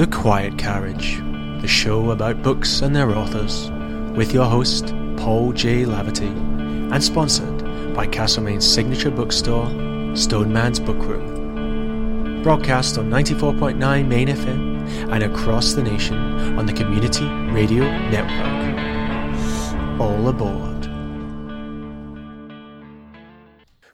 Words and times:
The 0.00 0.06
Quiet 0.06 0.56
Carriage, 0.56 1.18
the 1.60 1.68
show 1.68 2.10
about 2.10 2.42
books 2.42 2.80
and 2.80 2.96
their 2.96 3.10
authors, 3.10 3.70
with 4.16 4.32
your 4.32 4.46
host, 4.46 4.94
Paul 5.18 5.52
J. 5.52 5.84
Laverty, 5.84 6.34
and 6.90 7.04
sponsored 7.04 7.94
by 7.94 8.06
Castlemaine's 8.06 8.66
signature 8.66 9.10
bookstore, 9.10 9.66
Stoneman's 10.16 10.80
Book 10.80 10.96
Room. 10.96 12.42
Broadcast 12.42 12.96
on 12.96 13.10
94.9 13.10 14.08
Main 14.08 14.28
FM 14.28 15.12
and 15.12 15.22
across 15.22 15.74
the 15.74 15.82
nation 15.82 16.16
on 16.58 16.64
the 16.64 16.72
Community 16.72 17.26
Radio 17.52 17.84
Network. 18.08 20.00
All 20.00 20.28
aboard. 20.28 20.69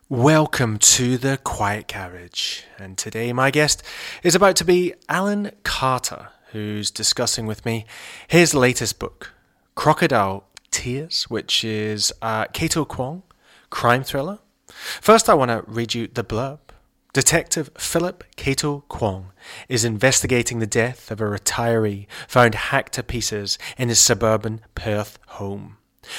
Welcome 0.09 0.77
to 0.77 1.17
the 1.17 1.37
Quiet 1.43 1.89
Carriage, 1.89 2.63
and 2.79 2.97
today 2.97 3.33
my 3.33 3.51
guest 3.51 3.83
is 4.23 4.35
about 4.35 4.55
to 4.55 4.63
be 4.63 4.93
Alan 5.09 5.51
Carter, 5.65 6.29
who's 6.53 6.89
discussing 6.89 7.45
with 7.45 7.65
me 7.65 7.85
his 8.29 8.53
latest 8.53 8.99
book, 8.99 9.33
Crocodile 9.75 10.45
Tears, 10.71 11.23
which 11.23 11.65
is 11.65 12.13
a 12.21 12.47
Cato 12.53 12.85
Kwong 12.85 13.23
crime 13.69 14.01
thriller. 14.01 14.39
First, 14.69 15.27
I 15.27 15.33
want 15.33 15.51
to 15.51 15.65
read 15.67 15.93
you 15.93 16.07
the 16.07 16.23
blurb. 16.23 16.59
Detective 17.11 17.69
Philip 17.77 18.23
Cato 18.37 18.85
Kwong 18.87 19.33
is 19.67 19.83
investigating 19.83 20.59
the 20.59 20.65
death 20.67 21.11
of 21.11 21.19
a 21.19 21.25
retiree 21.25 22.07
found 22.29 22.55
hacked 22.55 22.93
to 22.93 23.03
pieces 23.03 23.59
in 23.77 23.89
his 23.89 23.99
suburban 23.99 24.61
Perth 24.73 25.19
home. 25.27 25.76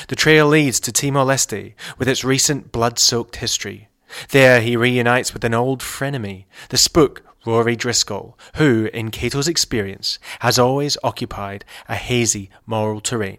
The 0.09 0.17
trail 0.17 0.47
leads 0.47 0.81
to 0.81 0.93
Timor 0.93 1.25
Leste 1.25 1.75
with 1.99 2.09
its 2.09 2.25
recent 2.25 2.73
blood 2.73 2.99
soaked 2.99 3.37
history. 3.37 3.89
There 4.31 4.61
he 4.61 4.77
reunites 4.77 5.33
with 5.35 5.45
an 5.45 5.55
old 5.55 5.81
frenemy, 5.81 6.45
the 6.71 6.79
spook 6.79 7.23
Rory 7.47 7.77
Driscoll, 7.77 8.39
who, 8.57 8.91
in 8.93 9.11
Cato's 9.11 9.49
experience, 9.49 10.19
has 10.41 10.59
always 10.59 10.99
occupied 11.03 11.65
a 11.89 11.95
hazy 11.95 12.51
moral 12.67 13.01
terrain. 13.01 13.39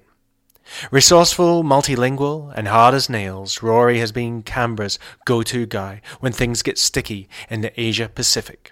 Resourceful, 0.91 1.63
multilingual, 1.63 2.53
and 2.55 2.67
hard 2.67 2.93
as 2.93 3.09
nails, 3.09 3.61
Rory 3.61 3.99
has 3.99 4.11
been 4.11 4.43
Canberra's 4.43 4.99
go 5.25 5.41
to 5.43 5.65
guy 5.65 6.01
when 6.19 6.31
things 6.31 6.61
get 6.61 6.77
sticky 6.77 7.27
in 7.49 7.61
the 7.61 7.79
Asia 7.79 8.09
Pacific. 8.09 8.71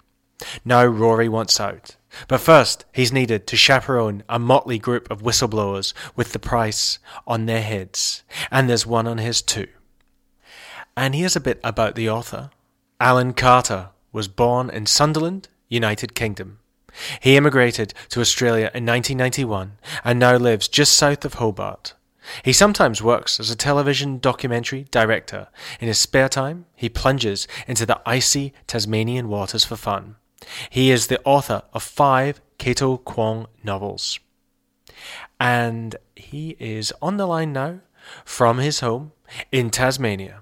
Now 0.64 0.86
Rory 0.86 1.28
wants 1.28 1.60
out. 1.60 1.98
But 2.28 2.42
first, 2.42 2.86
he's 2.92 3.14
needed 3.14 3.48
to 3.48 3.56
chaperone 3.56 4.24
a 4.28 4.40
motley 4.40 4.80
group 4.80 5.10
of 5.12 5.22
whistleblowers 5.22 5.94
with 6.16 6.34
the 6.34 6.40
price 6.40 7.00
on 7.26 7.46
their 7.46 7.62
heads, 7.62 8.24
and 8.52 8.70
there's 8.70 8.86
one 8.86 9.08
on 9.08 9.18
his 9.18 9.42
too. 9.42 9.68
And 10.96 11.14
here's 11.14 11.36
a 11.36 11.42
bit 11.42 11.60
about 11.64 11.96
the 11.96 12.10
author. 12.10 12.50
Alan 13.00 13.34
Carter 13.34 13.90
was 14.12 14.28
born 14.28 14.70
in 14.70 14.86
Sunderland, 14.88 15.48
United 15.70 16.16
Kingdom. 16.16 16.60
He 17.22 17.38
immigrated 17.38 17.94
to 18.10 18.22
Australia 18.22 18.72
in 18.74 18.86
1991 18.86 19.74
and 20.04 20.18
now 20.18 20.36
lives 20.38 20.68
just 20.68 20.94
south 20.94 21.24
of 21.26 21.36
Hobart. 21.36 21.94
He 22.44 22.52
sometimes 22.52 23.02
works 23.02 23.40
as 23.40 23.50
a 23.50 23.56
television 23.56 24.20
documentary 24.20 24.88
director. 24.92 25.48
In 25.80 25.88
his 25.88 26.00
spare 26.00 26.30
time, 26.30 26.66
he 26.76 26.90
plunges 26.90 27.48
into 27.68 27.86
the 27.86 28.02
icy 28.06 28.54
Tasmanian 28.66 29.30
waters 29.30 29.64
for 29.64 29.76
fun. 29.76 30.16
He 30.70 30.92
is 30.92 31.08
the 31.08 31.22
author 31.24 31.64
of 31.74 31.84
five 31.84 32.42
Cato 32.58 32.98
Kwong 32.98 33.48
novels. 33.64 34.20
And 35.40 35.96
he 36.16 36.56
is 36.60 36.92
on 37.02 37.18
the 37.18 37.28
line 37.28 37.54
now 37.54 37.80
from 38.26 38.58
his 38.58 38.80
home 38.80 39.12
in 39.52 39.70
Tasmania. 39.70 40.42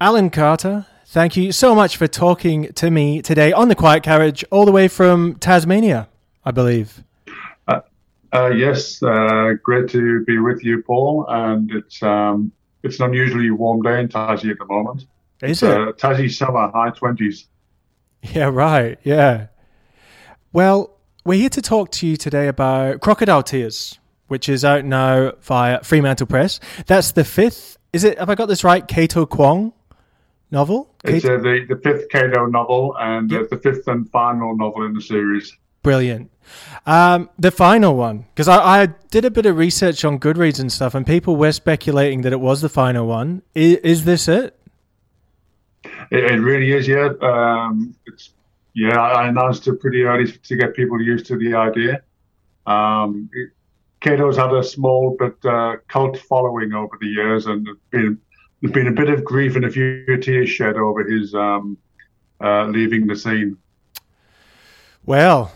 Alan 0.00 0.30
Carter, 0.30 0.86
thank 1.06 1.36
you 1.36 1.52
so 1.52 1.74
much 1.74 1.96
for 1.96 2.08
talking 2.08 2.72
to 2.72 2.90
me 2.90 3.22
today 3.22 3.52
on 3.52 3.68
the 3.68 3.74
Quiet 3.74 4.02
Carriage, 4.02 4.44
all 4.50 4.64
the 4.64 4.72
way 4.72 4.88
from 4.88 5.36
Tasmania, 5.36 6.08
I 6.44 6.50
believe. 6.50 7.04
Uh, 7.68 7.80
uh, 8.32 8.48
yes, 8.48 9.02
uh, 9.02 9.52
great 9.62 9.88
to 9.90 10.24
be 10.24 10.38
with 10.38 10.64
you, 10.64 10.82
Paul. 10.82 11.26
And 11.28 11.70
it's 11.70 12.02
um, 12.02 12.50
it's 12.82 12.98
an 12.98 13.06
unusually 13.06 13.50
warm 13.50 13.82
day 13.82 14.00
in 14.00 14.08
Tassie 14.08 14.50
at 14.50 14.58
the 14.58 14.66
moment. 14.66 15.06
Is 15.42 15.62
it's, 15.62 15.62
it? 15.62 15.70
Uh, 15.70 15.92
Tassie 15.92 16.32
summer, 16.32 16.70
high 16.70 16.90
20s. 16.90 17.46
Yeah, 18.34 18.50
right. 18.52 18.98
Yeah. 19.02 19.48
Well, 20.52 20.96
we're 21.24 21.40
here 21.40 21.48
to 21.50 21.62
talk 21.62 21.90
to 21.92 22.06
you 22.06 22.16
today 22.16 22.46
about 22.46 23.00
Crocodile 23.00 23.42
Tears, 23.42 23.98
which 24.28 24.48
is 24.48 24.64
out 24.64 24.84
now 24.84 25.32
via 25.42 25.82
Fremantle 25.82 26.28
Press. 26.28 26.60
That's 26.86 27.12
the 27.12 27.24
fifth. 27.24 27.78
Is 27.92 28.04
it? 28.04 28.18
Have 28.18 28.30
I 28.30 28.36
got 28.36 28.46
this 28.46 28.62
right? 28.62 28.86
Cato 28.86 29.26
Kwong 29.26 29.72
novel. 30.52 30.94
It's 31.04 31.24
uh, 31.24 31.38
the, 31.38 31.66
the 31.68 31.76
fifth 31.76 32.08
Cato 32.10 32.46
novel 32.46 32.94
and 32.98 33.32
uh, 33.32 33.44
the 33.50 33.56
fifth 33.56 33.88
and 33.88 34.08
final 34.10 34.56
novel 34.56 34.86
in 34.86 34.94
the 34.94 35.00
series. 35.00 35.56
Brilliant. 35.82 36.30
Um, 36.86 37.28
the 37.38 37.50
final 37.50 37.96
one, 37.96 38.26
because 38.34 38.46
I, 38.46 38.82
I 38.82 38.86
did 39.10 39.24
a 39.24 39.30
bit 39.30 39.46
of 39.46 39.56
research 39.56 40.04
on 40.04 40.20
Goodreads 40.20 40.60
and 40.60 40.70
stuff, 40.70 40.94
and 40.94 41.04
people 41.04 41.34
were 41.34 41.50
speculating 41.52 42.22
that 42.22 42.32
it 42.32 42.40
was 42.40 42.60
the 42.60 42.68
final 42.68 43.06
one. 43.06 43.42
Is, 43.54 43.78
is 43.78 44.04
this 44.04 44.28
it? 44.28 44.56
It, 46.12 46.24
it 46.32 46.40
really 46.40 46.72
is, 46.72 46.86
yeah. 46.86 47.08
Um, 47.22 47.96
it's 48.06 48.30
yeah. 48.74 49.00
I 49.00 49.28
announced 49.28 49.66
it 49.66 49.80
pretty 49.80 50.02
early 50.02 50.30
to 50.30 50.56
get 50.56 50.74
people 50.74 51.00
used 51.00 51.26
to 51.26 51.36
the 51.36 51.54
idea. 51.54 52.02
Um, 52.66 53.30
it, 53.32 53.50
Cato's 54.00 54.36
had 54.36 54.52
a 54.52 54.62
small 54.62 55.16
but 55.18 55.36
uh, 55.48 55.76
cult 55.88 56.18
following 56.18 56.74
over 56.74 56.98
the 57.00 57.06
years, 57.06 57.46
and 57.46 57.64
there's 57.66 57.78
been 57.90 58.20
there's 58.60 58.72
been 58.72 58.88
a 58.88 58.92
bit 58.92 59.08
of 59.08 59.24
grief 59.24 59.56
and 59.56 59.64
a 59.64 59.70
few 59.70 60.16
tears 60.18 60.50
shed 60.50 60.76
over 60.76 61.02
his 61.02 61.34
um, 61.34 61.78
uh, 62.40 62.66
leaving 62.66 63.06
the 63.06 63.16
scene. 63.16 63.56
Well, 65.06 65.50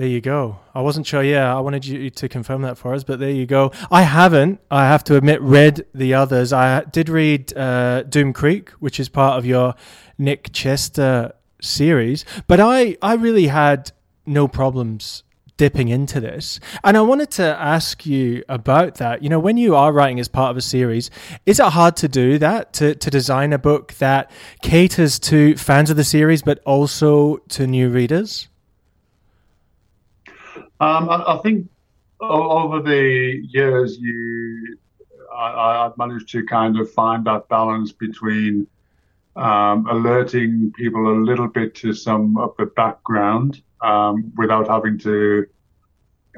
there 0.00 0.08
you 0.08 0.22
go. 0.22 0.58
I 0.74 0.80
wasn't 0.80 1.06
sure. 1.06 1.22
Yeah, 1.22 1.54
I 1.54 1.60
wanted 1.60 1.84
you 1.84 2.08
to 2.08 2.26
confirm 2.26 2.62
that 2.62 2.78
for 2.78 2.94
us, 2.94 3.04
but 3.04 3.18
there 3.18 3.30
you 3.30 3.44
go. 3.44 3.70
I 3.90 4.00
haven't, 4.00 4.58
I 4.70 4.86
have 4.86 5.04
to 5.04 5.16
admit, 5.16 5.42
read 5.42 5.84
the 5.92 6.14
others. 6.14 6.54
I 6.54 6.84
did 6.84 7.10
read 7.10 7.54
uh, 7.54 8.04
Doom 8.04 8.32
Creek, 8.32 8.70
which 8.80 8.98
is 8.98 9.10
part 9.10 9.36
of 9.36 9.44
your 9.44 9.74
Nick 10.16 10.54
Chester 10.54 11.34
series, 11.60 12.24
but 12.46 12.60
I, 12.60 12.96
I 13.02 13.12
really 13.12 13.48
had 13.48 13.92
no 14.24 14.48
problems 14.48 15.22
dipping 15.58 15.88
into 15.88 16.18
this. 16.18 16.60
And 16.82 16.96
I 16.96 17.02
wanted 17.02 17.30
to 17.32 17.44
ask 17.60 18.06
you 18.06 18.42
about 18.48 18.94
that. 18.94 19.22
You 19.22 19.28
know, 19.28 19.38
when 19.38 19.58
you 19.58 19.76
are 19.76 19.92
writing 19.92 20.18
as 20.18 20.28
part 20.28 20.50
of 20.50 20.56
a 20.56 20.62
series, 20.62 21.10
is 21.44 21.60
it 21.60 21.66
hard 21.66 21.96
to 21.96 22.08
do 22.08 22.38
that, 22.38 22.72
to, 22.72 22.94
to 22.94 23.10
design 23.10 23.52
a 23.52 23.58
book 23.58 23.92
that 23.98 24.30
caters 24.62 25.18
to 25.18 25.56
fans 25.56 25.90
of 25.90 25.98
the 25.98 26.04
series, 26.04 26.40
but 26.40 26.60
also 26.64 27.36
to 27.50 27.66
new 27.66 27.90
readers? 27.90 28.48
Um, 30.80 31.08
I, 31.10 31.34
I 31.34 31.38
think 31.42 31.68
over 32.20 32.80
the 32.80 33.42
years, 33.48 33.98
you, 33.98 34.78
I, 35.34 35.86
I've 35.86 35.96
managed 35.98 36.28
to 36.30 36.44
kind 36.46 36.78
of 36.78 36.90
find 36.92 37.24
that 37.26 37.48
balance 37.48 37.92
between 37.92 38.66
um, 39.36 39.86
alerting 39.88 40.72
people 40.76 41.06
a 41.12 41.18
little 41.22 41.48
bit 41.48 41.74
to 41.76 41.92
some 41.92 42.36
of 42.38 42.54
the 42.58 42.66
background 42.66 43.62
um, 43.82 44.32
without 44.36 44.68
having 44.68 44.98
to 45.00 45.46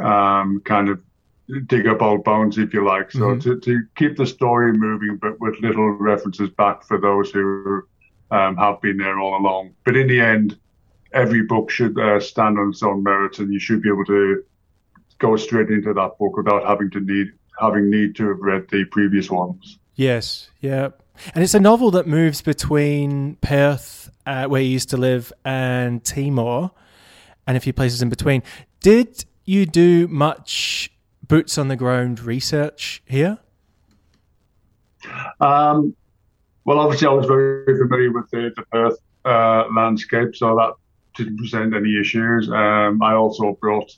um, 0.01 0.61
kind 0.65 0.89
of 0.89 1.01
dig 1.67 1.87
up 1.87 2.03
old 2.03 2.25
bones, 2.25 2.59
if 2.59 2.73
you 2.73 2.85
like. 2.85 3.11
So 3.13 3.21
Mhm. 3.21 3.43
to, 3.43 3.61
to 3.61 3.83
keep 3.97 4.17
the 4.17 4.27
story 4.27 4.73
moving, 4.73 5.17
but 5.17 5.41
with 5.41 5.59
little 5.61 5.91
references 5.91 6.51
back 6.51 6.85
for 6.85 6.99
those 6.99 7.31
who 7.31 7.83
um, 8.31 8.57
have 8.57 8.81
been 8.81 8.97
there 8.97 9.19
all 9.19 9.37
along. 9.41 9.75
But 9.85 9.97
in 9.97 10.07
the 10.07 10.21
end, 10.21 10.59
every 11.15 11.43
book 11.43 11.71
should 11.71 11.99
uh, 11.99 12.21
stand 12.21 12.59
on 12.59 12.71
its 12.71 12.83
own 12.83 13.03
merits, 13.03 13.39
and 13.39 13.53
you 13.53 13.59
should 13.59 13.83
be 13.83 13.89
able 13.89 14.05
to 14.07 14.45
go 15.19 15.37
straight 15.37 15.69
into 15.69 15.93
that 15.95 16.19
book 16.19 16.37
without 16.37 16.67
having 16.67 16.91
to 16.91 17.01
need 17.01 17.29
having 17.61 17.91
need 17.91 18.17
to 18.17 18.29
have 18.29 18.39
read 18.41 18.67
the 18.71 18.85
previous 18.87 19.31
ones. 19.31 19.79
Yes, 19.95 20.51
yeah. 20.61 20.89
And 21.35 21.45
it's 21.45 21.55
a 21.55 21.61
novel 21.61 21.91
that 21.93 22.07
moves 22.07 22.41
between 22.43 23.37
Perth, 23.37 24.11
uh, 24.27 24.47
where 24.47 24.63
you 24.63 24.71
used 24.71 24.91
to 24.91 24.97
live, 24.97 25.33
and 25.45 26.03
Timor, 26.03 26.71
and 27.47 27.57
a 27.57 27.61
few 27.61 27.73
places 27.73 28.03
in 28.03 28.09
between. 28.09 28.43
Did 28.81 29.25
you 29.45 29.67
do 29.67 30.09
much 30.09 30.91
boots 31.29 31.59
on 31.59 31.69
the 31.69 31.77
ground 31.77 32.21
research 32.21 33.03
here? 33.05 33.39
Um, 35.41 35.95
well, 36.65 36.79
obviously, 36.79 37.09
I 37.09 37.13
was 37.13 37.27
very 37.27 37.79
familiar 37.79 38.13
with 38.13 38.31
the, 38.31 38.53
the 38.57 38.63
Perth 38.73 38.99
uh, 39.25 39.65
landscape, 39.75 40.35
so 40.35 40.57
that 40.57 40.73
didn't 41.17 41.39
present 41.39 41.75
any 41.75 41.99
issues. 41.99 42.49
Um, 42.51 43.03
I 43.03 43.15
also 43.15 43.59
brought 43.61 43.91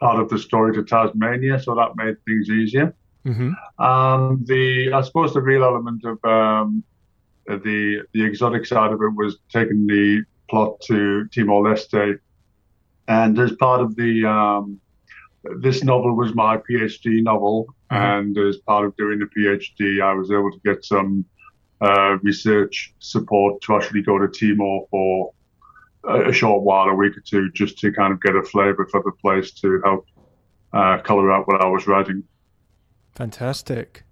part 0.00 0.20
of 0.20 0.28
the 0.28 0.38
story 0.38 0.74
to 0.74 0.84
Tasmania, 0.84 1.60
so 1.60 1.74
that 1.74 1.96
made 1.96 2.16
things 2.24 2.50
easier. 2.50 2.94
Mm-hmm. 3.24 3.84
Um, 3.84 4.44
the 4.46 4.92
I 4.92 5.00
suppose 5.02 5.34
the 5.34 5.40
real 5.40 5.64
element 5.64 6.04
of 6.04 6.24
um, 6.24 6.84
the 7.46 8.02
the 8.12 8.24
exotic 8.24 8.66
side 8.66 8.92
of 8.92 9.00
it 9.02 9.14
was 9.14 9.38
taking 9.52 9.86
the 9.86 10.22
plot 10.48 10.80
to 10.82 11.26
Timor 11.28 11.62
Leste, 11.62 12.18
and 13.08 13.38
as 13.38 13.52
part 13.52 13.80
of 13.80 13.96
the 13.96 14.24
um, 14.24 14.80
this 15.60 15.82
novel 15.82 16.14
was 16.14 16.34
my 16.34 16.56
PhD 16.58 17.22
novel, 17.22 17.66
Mhm. 17.90 18.18
and 18.18 18.38
as 18.38 18.56
part 18.58 18.84
of 18.84 18.96
doing 18.96 19.20
the 19.20 19.26
PhD, 19.26 20.00
I 20.02 20.12
was 20.12 20.30
able 20.30 20.50
to 20.50 20.60
get 20.64 20.84
some 20.84 21.24
uh, 21.80 22.18
research 22.22 22.94
support 22.98 23.60
to 23.62 23.76
actually 23.76 24.02
go 24.02 24.18
to 24.18 24.28
Timor 24.28 24.86
for 24.90 25.32
a, 26.08 26.32
short 26.32 26.62
while, 26.62 26.88
a 26.88 26.94
week 26.94 27.16
or 27.16 27.20
two, 27.20 27.50
just 27.52 27.78
to 27.78 27.92
kind 27.92 28.12
of 28.12 28.20
get 28.22 28.34
a 28.34 28.42
flavour 28.42 28.86
for 28.90 29.02
the 29.02 29.12
place 29.12 29.50
to 29.52 29.80
help 29.84 30.06
uh, 30.72 30.98
colour 30.98 31.32
out 31.32 31.46
what 31.46 31.60
I 31.60 31.66
was 31.68 31.86
writing. 31.86 32.22
Fantastic. 33.14 34.04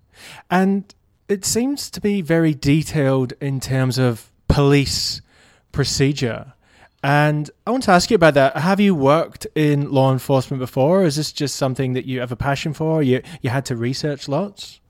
And 0.51 0.95
it 1.29 1.45
seems 1.45 1.91
to 1.91 2.01
be 2.01 2.21
very 2.21 2.55
detailed 2.55 3.33
in 3.41 3.61
terms 3.61 3.99
of 3.99 4.31
police 4.49 5.21
procedure. 5.73 6.55
And 7.03 7.51
I 7.67 7.71
want 7.71 7.83
to 7.85 7.91
ask 7.91 8.11
you 8.11 8.15
about 8.15 8.33
that. 8.35 8.57
Have 8.57 8.81
you 8.81 8.95
worked 8.95 9.47
in 9.55 9.91
law 9.91 10.11
enforcement 10.11 10.59
before? 10.59 11.03
Or 11.03 11.05
is 11.05 11.17
this 11.17 11.33
just 11.33 11.57
something 11.57 11.93
that 11.93 12.07
you 12.07 12.21
have 12.21 12.33
a 12.33 12.37
passion 12.37 12.73
for? 12.73 13.03
You 13.03 13.21
you 13.43 13.51
had 13.51 13.67
to 13.67 13.77
research 13.77 14.27
lots. 14.27 14.81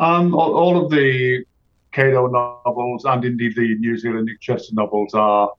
Um, 0.00 0.34
all, 0.34 0.54
all, 0.54 0.84
of 0.84 0.90
the 0.90 1.44
Cato 1.92 2.26
novels 2.26 3.04
and 3.04 3.24
indeed 3.24 3.54
the 3.56 3.76
New 3.76 3.96
Zealand 3.96 4.26
Nick 4.26 4.40
Chester 4.40 4.74
novels 4.74 5.14
are 5.14 5.52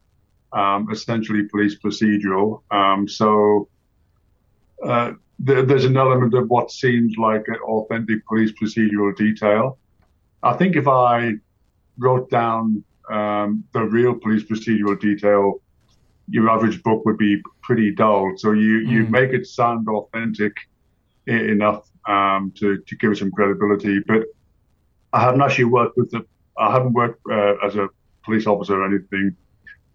um, 0.53 0.87
essentially 0.91 1.43
police 1.43 1.77
procedural. 1.77 2.61
Um, 2.71 3.07
so 3.07 3.67
uh, 4.85 5.13
there's 5.39 5.85
an 5.85 5.97
element 5.97 6.33
of 6.33 6.49
what 6.49 6.71
seems 6.71 7.15
like 7.17 7.47
an 7.47 7.59
authentic 7.63 8.25
police 8.25 8.51
procedural 8.51 9.15
detail. 9.15 9.77
I 10.43 10.53
think 10.53 10.75
if 10.75 10.87
I 10.87 11.33
wrote 11.97 12.29
down 12.29 12.83
um, 13.09 13.63
the 13.73 13.81
real 13.81 14.13
police 14.15 14.43
procedural 14.43 14.99
detail, 14.99 15.61
your 16.29 16.49
average 16.49 16.83
book 16.83 17.05
would 17.05 17.17
be 17.17 17.41
pretty 17.63 17.93
dull. 17.93 18.33
So 18.37 18.51
you, 18.51 18.81
mm. 18.81 18.89
you 18.89 19.05
hmm. 19.05 19.11
make 19.11 19.31
it 19.31 19.47
sound 19.47 19.87
authentic 19.87 20.53
enough 21.25 21.89
um, 22.07 22.51
to, 22.57 22.77
to 22.77 22.95
give 22.97 23.11
it 23.11 23.17
some 23.17 23.31
credibility. 23.31 23.99
But 24.05 24.23
I 25.13 25.21
haven't 25.21 25.41
actually 25.41 25.65
worked 25.65 25.97
with 25.97 26.11
the, 26.11 26.25
I 26.57 26.71
haven't 26.71 26.93
worked 26.93 27.21
uh, 27.29 27.55
as 27.65 27.75
a 27.75 27.89
police 28.23 28.47
officer 28.47 28.81
or 28.81 28.85
anything. 28.85 29.35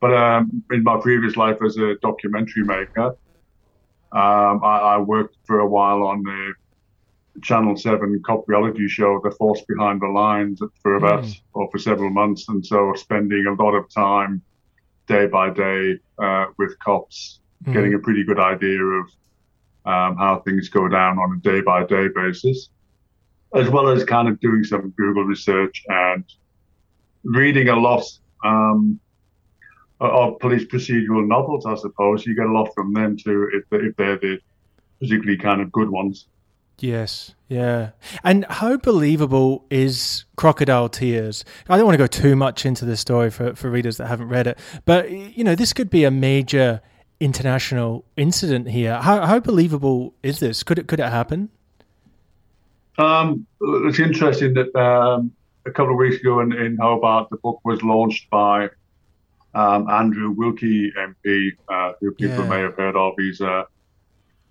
But 0.01 0.15
um, 0.15 0.63
in 0.71 0.83
my 0.83 0.99
previous 1.01 1.37
life 1.37 1.59
as 1.65 1.77
a 1.77 1.95
documentary 2.03 2.65
maker, 2.65 3.17
um, 4.13 4.63
I, 4.63 4.79
I, 4.95 4.99
worked 4.99 5.37
for 5.45 5.61
a 5.61 5.67
while 5.67 6.05
on 6.05 6.23
the 6.23 6.53
Channel 7.43 7.77
7 7.77 8.23
cop 8.25 8.45
reality 8.47 8.87
show, 8.89 9.21
The 9.25 9.33
Force 9.33 9.63
Behind 9.67 10.01
the 10.01 10.07
Lines, 10.07 10.61
for 10.83 10.97
about 10.97 11.25
mm. 11.25 11.41
or 11.53 11.69
for 11.71 11.79
several 11.79 12.11
months. 12.11 12.49
And 12.49 12.65
so 12.65 12.93
spending 12.95 13.47
a 13.47 13.61
lot 13.61 13.75
of 13.75 13.91
time 13.91 14.41
day 15.09 15.27
by 15.27 15.51
day 15.51 15.99
uh, 16.19 16.47
with 16.59 16.79
cops, 16.79 17.41
mm. 17.65 17.73
getting 17.73 17.95
a 17.95 17.99
pretty 17.99 18.25
good 18.25 18.39
idea 18.39 18.81
of 18.81 19.07
um, 19.87 20.17
how 20.17 20.43
things 20.45 20.69
go 20.69 20.87
down 20.89 21.19
on 21.19 21.37
a 21.37 21.41
day 21.41 21.61
by 21.61 21.85
day 21.85 22.09
basis, 22.15 22.69
as 23.55 23.69
well 23.71 23.89
as 23.89 24.05
kind 24.05 24.29
of 24.29 24.41
doing 24.41 24.65
some 24.65 24.91
Google 24.97 25.25
research 25.25 25.85
and 25.89 26.25
reading 27.23 27.69
a 27.69 27.77
lot 27.77 28.05
um, 28.45 29.01
of 30.01 30.39
police 30.41 30.65
procedural 30.65 31.27
novels, 31.27 31.65
I 31.67 31.77
suppose. 31.77 32.27
You 32.27 32.35
get 32.35 32.47
a 32.47 32.53
lot 32.53 32.75
from 32.75 32.93
them 32.93 33.17
too, 33.17 33.49
if, 33.53 33.65
if 33.71 33.97
they're 33.97 34.19
the 34.19 34.39
particularly 35.01 35.39
kind 35.39 35.61
of 35.61 35.73
good 35.73 35.91
ones. 35.91 36.27
Yes, 36.81 37.35
yeah. 37.49 37.91
And 38.25 38.45
how 38.51 38.77
believable 38.77 39.65
is 39.71 40.25
Crocodile 40.37 40.89
Tears? 40.89 41.45
I 41.69 41.77
don't 41.77 41.87
want 41.87 41.95
to 41.95 42.03
go 42.03 42.09
too 42.09 42.35
much 42.35 42.67
into 42.67 42.85
the 42.85 42.97
story 42.97 43.31
for, 43.31 43.55
for 43.55 43.71
readers 43.71 43.97
that 43.99 44.09
haven't 44.09 44.29
read 44.29 44.49
it, 44.49 44.59
but 44.85 45.11
you 45.11 45.45
know, 45.45 45.55
this 45.55 45.73
could 45.73 45.89
be 45.89 46.03
a 46.05 46.11
major 46.11 46.81
international 47.21 48.05
incident 48.17 48.69
here. 48.69 49.01
How 49.01 49.25
how 49.25 49.39
believable 49.39 50.15
is 50.23 50.41
this? 50.41 50.65
Could 50.65 50.81
it 50.81 50.89
could 50.89 50.99
it 50.99 51.11
happen? 51.11 51.49
Um, 52.99 53.47
it's 53.61 53.99
interesting 53.99 54.55
that 54.55 54.75
um, 54.77 55.33
a 55.67 55.71
couple 55.71 55.93
of 55.93 55.99
weeks 55.99 56.17
ago 56.17 56.41
in, 56.41 56.53
in 56.53 56.77
Hobart, 56.77 57.29
the 57.31 57.37
book 57.39 57.61
was 57.65 57.83
launched 57.83 58.31
by 58.31 58.69
um, 59.55 59.89
Andrew 59.89 60.31
Wilkie 60.31 60.93
MP, 60.93 61.53
uh, 61.69 61.93
who 62.01 62.13
people 62.13 62.45
yeah. 62.45 62.51
may 62.51 62.61
have 62.61 62.75
heard 62.75 62.97
of. 62.97 63.15
He's 63.19 63.41
uh, 63.41 63.65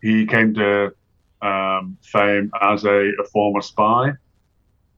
he 0.02 0.26
came 0.26 0.54
to 0.56 0.94
um, 1.42 1.98
fame 2.04 2.52
as 2.62 2.86
a, 2.86 3.12
a 3.20 3.24
former 3.32 3.62
spy, 3.62 4.14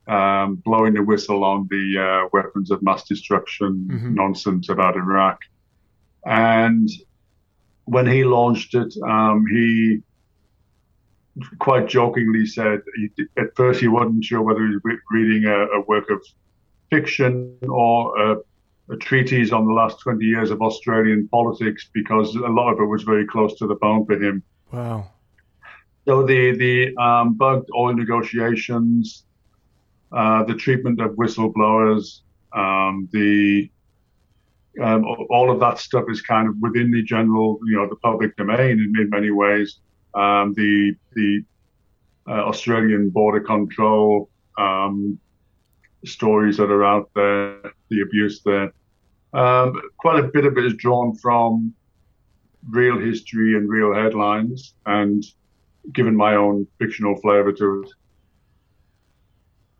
um, 0.06 0.56
blowing 0.56 0.94
the 0.94 1.02
whistle 1.02 1.44
on 1.44 1.66
the 1.70 1.98
uh, 1.98 2.28
weapons 2.32 2.70
of 2.70 2.82
mass 2.82 3.04
destruction 3.04 3.88
mm-hmm. 3.90 4.14
nonsense 4.14 4.68
about 4.68 4.96
Iraq. 4.96 5.40
And 6.24 6.88
when 7.84 8.06
he 8.06 8.24
launched 8.24 8.74
it, 8.74 8.94
um, 9.06 9.44
he 9.46 10.02
quite 11.58 11.86
jokingly 11.86 12.46
said 12.46 12.80
he, 12.96 13.10
at 13.36 13.54
first 13.56 13.80
he 13.80 13.88
wasn't 13.88 14.24
sure 14.24 14.42
whether 14.42 14.66
he 14.66 14.74
was 14.74 14.98
reading 15.10 15.44
a, 15.44 15.66
a 15.66 15.80
work 15.82 16.08
of 16.10 16.24
fiction 16.90 17.56
or 17.62 18.32
a 18.32 18.36
a 18.88 18.96
treatise 18.96 19.52
on 19.52 19.66
the 19.66 19.72
last 19.72 20.00
20 20.00 20.24
years 20.24 20.50
of 20.50 20.62
Australian 20.62 21.28
politics 21.28 21.88
because 21.92 22.34
a 22.36 22.40
lot 22.40 22.72
of 22.72 22.78
it 22.78 22.84
was 22.84 23.02
very 23.02 23.26
close 23.26 23.58
to 23.58 23.66
the 23.66 23.74
bone 23.76 24.06
for 24.06 24.14
him. 24.14 24.42
Wow. 24.72 25.10
So 26.06 26.24
the 26.24 26.52
the 26.56 26.96
um, 26.96 27.34
bugged 27.34 27.68
oil 27.76 27.94
negotiations, 27.94 29.24
uh, 30.12 30.44
the 30.44 30.54
treatment 30.54 31.00
of 31.00 31.12
whistleblowers, 31.12 32.20
um, 32.52 33.08
the 33.12 33.68
um, 34.80 35.04
all 35.30 35.50
of 35.50 35.58
that 35.60 35.78
stuff 35.78 36.04
is 36.08 36.20
kind 36.20 36.48
of 36.48 36.54
within 36.60 36.92
the 36.92 37.02
general, 37.02 37.58
you 37.66 37.76
know, 37.76 37.88
the 37.88 37.96
public 37.96 38.36
domain 38.36 38.72
in, 38.72 38.92
in 39.00 39.10
many 39.10 39.30
ways. 39.30 39.80
Um, 40.14 40.54
the 40.54 40.94
the 41.14 41.42
uh, 42.28 42.48
Australian 42.48 43.10
border 43.10 43.40
control 43.40 44.30
um, 44.58 45.18
stories 46.04 46.56
that 46.56 46.70
are 46.70 46.84
out 46.84 47.10
there, 47.14 47.60
the 47.90 48.00
abuse 48.00 48.40
there. 48.42 48.72
Um, 49.32 49.80
quite 49.98 50.24
a 50.24 50.28
bit 50.28 50.46
of 50.46 50.56
it 50.56 50.64
is 50.64 50.74
drawn 50.74 51.14
from 51.16 51.74
real 52.70 52.98
history 52.98 53.54
and 53.54 53.68
real 53.68 53.94
headlines, 53.94 54.74
and 54.86 55.24
given 55.92 56.16
my 56.16 56.34
own 56.34 56.66
fictional 56.78 57.14
flavour 57.20 57.52
to 57.52 57.82
it. 57.82 57.90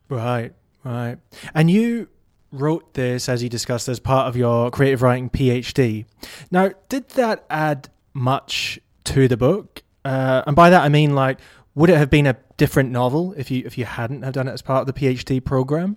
Right, 0.08 0.52
right. 0.84 1.19
And 1.55 1.70
you 1.70 2.08
wrote 2.52 2.94
this, 2.94 3.28
as 3.28 3.43
you 3.43 3.49
discussed, 3.49 3.88
as 3.88 3.99
part 3.99 4.28
of 4.28 4.37
your 4.37 4.70
creative 4.70 5.02
writing 5.02 5.31
PhD. 5.31 6.05
Now, 6.50 6.70
did 6.88 7.08
that 7.11 7.44
add 7.50 7.88
much 8.14 8.78
to 9.05 9.26
the 9.26 9.37
book? 9.37 9.82
Uh, 10.06 10.44
and 10.47 10.55
by 10.55 10.70
that 10.70 10.82
I 10.82 10.88
mean, 10.88 11.14
like, 11.14 11.38
would 11.75 11.91
it 11.91 11.97
have 11.97 12.11
been 12.11 12.26
a 12.26 12.37
different 12.56 12.91
novel 12.91 13.35
if 13.37 13.50
you 13.50 13.64
if 13.67 13.76
you 13.76 13.85
hadn't 13.85 14.23
have 14.23 14.35
done 14.35 14.47
it 14.47 14.53
as 14.53 14.62
part 14.62 14.87
of 14.87 14.87
the 14.87 14.93
PhD 14.93 15.44
program? 15.44 15.97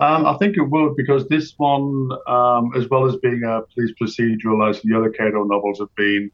Um, 0.00 0.26
I 0.26 0.34
think 0.38 0.56
it 0.56 0.62
would 0.62 0.96
because 0.96 1.28
this 1.28 1.54
one, 1.58 2.10
um, 2.26 2.72
as 2.76 2.88
well 2.88 3.06
as 3.06 3.16
being 3.16 3.42
a 3.44 3.60
police 3.72 3.92
procedural, 4.00 4.68
as 4.68 4.80
the 4.82 4.96
other 4.96 5.10
Cato 5.10 5.44
novels 5.44 5.78
have 5.78 5.94
been, 5.96 6.30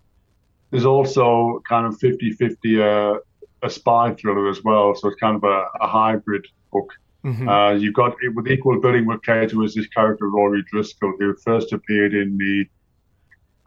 there's 0.70 0.86
also 0.86 1.60
kind 1.68 1.86
of 1.86 1.98
50 1.98 2.32
50 2.32 2.82
uh, 2.82 3.14
a 3.62 3.68
spy 3.68 4.14
thriller 4.14 4.48
as 4.48 4.62
well. 4.62 4.94
So 4.94 5.08
it's 5.08 5.20
kind 5.20 5.36
of 5.36 5.44
a, 5.44 5.66
a 5.80 5.88
hybrid 5.88 6.46
book. 6.72 6.92
Mm-hmm. 7.24 7.48
Uh, 7.48 7.72
you've 7.72 7.94
got 7.94 8.14
with 8.34 8.46
equal 8.46 8.80
billing 8.80 9.06
with 9.06 9.22
Cato 9.22 9.62
is 9.62 9.74
this 9.74 9.88
character 9.88 10.28
Rory 10.28 10.62
Driscoll, 10.70 11.14
who 11.18 11.34
first 11.44 11.72
appeared 11.72 12.14
in 12.14 12.38
the 12.38 12.64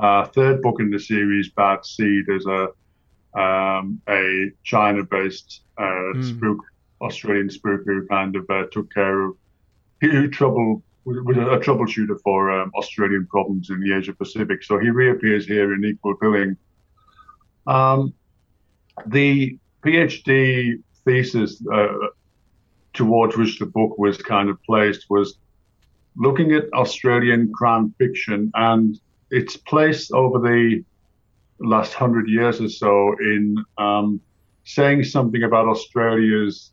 uh, 0.04 0.26
third 0.26 0.62
book 0.62 0.82
in 0.82 0.92
the 0.92 1.00
series, 1.00 1.50
Bad 1.50 1.86
Seed, 1.86 2.26
is 2.28 2.46
a 2.46 2.68
um, 3.40 4.00
a 4.10 4.52
China-based 4.64 5.62
uh, 5.80 5.82
mm. 5.82 6.30
spook, 6.30 6.60
Australian 7.02 7.50
spook 7.50 7.82
who 7.86 8.06
kind 8.08 8.36
of 8.36 8.46
uh, 8.50 8.66
took 8.72 8.94
care 8.94 9.22
of 9.22 9.36
who 10.02 10.30
trouble 10.30 10.84
was 11.06 11.38
a 11.38 11.60
troubleshooter 11.66 12.20
for 12.22 12.52
um, 12.52 12.72
Australian 12.76 13.26
problems 13.28 13.70
in 13.70 13.80
the 13.80 13.96
Asia 13.96 14.14
Pacific. 14.14 14.64
So 14.64 14.78
he 14.78 14.90
reappears 14.90 15.48
here 15.48 15.74
in 15.74 15.84
equal 15.84 16.16
billing. 16.20 16.58
Um, 17.66 18.14
the 19.08 19.58
PhD 19.84 20.82
thesis 21.06 21.62
uh, 21.74 21.88
towards 22.94 23.36
which 23.36 23.58
the 23.60 23.66
book 23.66 23.98
was 23.98 24.18
kind 24.18 24.50
of 24.50 24.62
placed 24.64 25.10
was 25.10 25.38
looking 26.16 26.52
at 26.52 26.72
Australian 26.74 27.52
crime 27.54 27.94
fiction 27.98 28.52
and 28.54 29.00
its 29.34 29.58
place 29.58 30.12
over 30.12 30.38
the 30.38 30.84
last 31.60 31.94
hundred 31.94 32.30
years 32.30 32.62
or 32.62 32.70
so 32.70 33.16
in 33.20 33.58
um, 33.80 34.22
saying 34.64 35.04
something 35.04 35.44
about 35.44 35.68
Australia's 35.68 36.72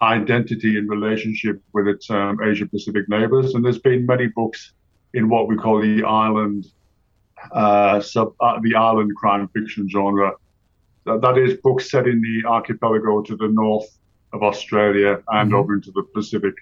identity 0.00 0.78
and 0.78 0.88
relationship 0.88 1.60
with 1.72 1.88
its 1.88 2.08
um, 2.08 2.38
Asia 2.40 2.66
Pacific 2.66 3.08
neighbors. 3.08 3.54
And 3.54 3.64
there's 3.64 3.80
been 3.80 4.06
many 4.06 4.28
books 4.28 4.72
in 5.14 5.28
what 5.28 5.48
we 5.48 5.56
call 5.56 5.80
the 5.80 6.04
island 6.04 6.66
uh, 7.50 8.00
sub 8.00 8.34
uh, 8.38 8.60
the 8.62 8.76
island 8.76 9.10
crime 9.16 9.48
fiction 9.48 9.88
genre. 9.88 10.32
that 11.04 11.36
is 11.36 11.58
books 11.64 11.90
set 11.90 12.06
in 12.06 12.20
the 12.22 12.48
archipelago 12.48 13.22
to 13.22 13.34
the 13.36 13.48
north 13.48 13.98
of 14.32 14.44
Australia 14.44 15.20
and 15.28 15.50
mm-hmm. 15.50 15.54
over 15.56 15.74
into 15.74 15.90
the 15.90 16.04
Pacific. 16.14 16.54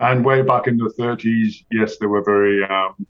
And 0.00 0.22
way 0.22 0.42
back 0.42 0.66
in 0.66 0.76
the 0.76 0.92
30s, 0.98 1.64
yes, 1.70 1.96
they 1.96 2.06
were 2.06 2.22
very 2.22 2.62
um, 2.64 3.06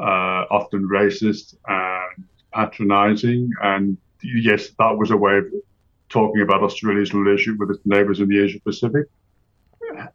uh, 0.00 0.44
often 0.50 0.88
racist 0.88 1.54
and 1.66 2.24
patronizing. 2.52 3.50
And 3.62 3.96
yes, 4.22 4.70
that 4.78 4.96
was 4.96 5.10
a 5.10 5.16
way 5.16 5.38
of 5.38 5.46
talking 6.08 6.42
about 6.42 6.62
Australia's 6.62 7.12
relationship 7.12 7.58
with 7.58 7.70
its 7.70 7.84
neighbours 7.84 8.20
in 8.20 8.28
the 8.28 8.42
Asia 8.42 8.60
Pacific. 8.60 9.06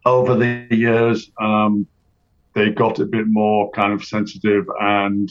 Over 0.04 0.34
the 0.36 0.66
years, 0.70 1.30
um, 1.40 1.86
they 2.54 2.70
got 2.70 2.98
a 3.00 3.04
bit 3.04 3.26
more 3.26 3.70
kind 3.72 3.92
of 3.92 4.04
sensitive 4.04 4.66
and 4.80 5.30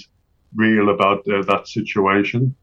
real 0.55 0.89
about 0.89 1.27
uh, 1.27 1.41
that 1.43 1.67
situation. 1.67 2.55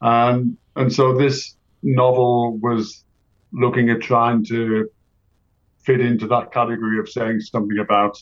And, 0.00 0.56
and 0.76 0.92
so 0.92 1.16
this 1.16 1.56
novel 1.82 2.58
was 2.58 3.04
looking 3.52 3.90
at 3.90 4.00
trying 4.00 4.44
to 4.46 4.90
fit 5.82 6.00
into 6.00 6.26
that 6.28 6.52
category 6.52 6.98
of 6.98 7.08
saying 7.08 7.40
something 7.40 7.78
about 7.78 8.18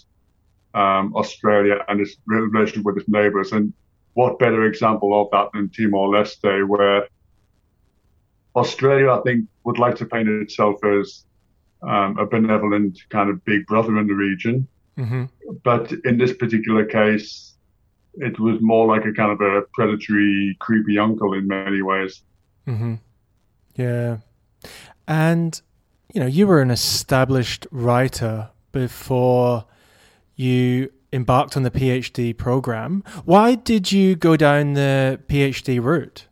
um, 0.75 1.15
Australia 1.17 1.85
and 1.89 2.01
its 2.01 2.17
relationship 2.27 2.85
with 2.85 2.99
its 2.99 3.09
neighbours. 3.09 3.53
And 3.53 3.73
what 4.15 4.39
better 4.39 4.65
example 4.65 5.21
of 5.21 5.31
that 5.33 5.51
than 5.53 5.71
Timor 5.71 6.09
Leste, 6.09 6.67
where 6.67 7.09
Australia, 8.57 9.13
I 9.13 9.21
think, 9.21 9.47
would 9.65 9.79
like 9.79 9.97
to 9.97 10.07
paint 10.07 10.29
itself 10.29 10.83
as 10.85 11.25
um, 11.83 12.19
a 12.19 12.27
benevolent 12.27 12.99
kind 13.11 13.31
of 13.31 13.45
big 13.45 13.67
brother 13.67 13.97
in 13.99 14.07
the 14.07 14.15
region. 14.15 14.67
Mm-hmm. 14.97 15.25
But 15.63 15.93
in 16.05 16.19
this 16.19 16.33
particular 16.33 16.85
case, 16.85 17.55
it 18.15 18.41
was 18.41 18.61
more 18.61 18.87
like 18.89 19.05
a 19.05 19.13
kind 19.13 19.31
of 19.31 19.41
a 19.41 19.63
predatory, 19.73 20.57
creepy 20.59 20.99
uncle 20.99 21.35
in 21.35 21.47
many 21.47 21.83
ways. 21.83 22.23
Mm-hmm. 22.67 22.95
Yeah. 23.77 24.19
And, 25.07 25.61
you 26.13 26.21
know, 26.21 26.27
you 26.27 26.49
were 26.49 26.61
an 26.61 26.73
established 26.73 27.67
writer 27.71 28.51
before 28.73 29.67
you 30.39 30.91
embarked 31.13 31.57
on 31.57 31.63
the 31.63 31.71
PhD 31.71 32.37
program. 32.37 33.03
Why 33.25 33.55
did 33.55 33.93
you 33.93 34.15
go 34.15 34.37
down 34.37 34.75
the 34.75 35.21
PhD 35.27 35.83
route? 35.83 36.27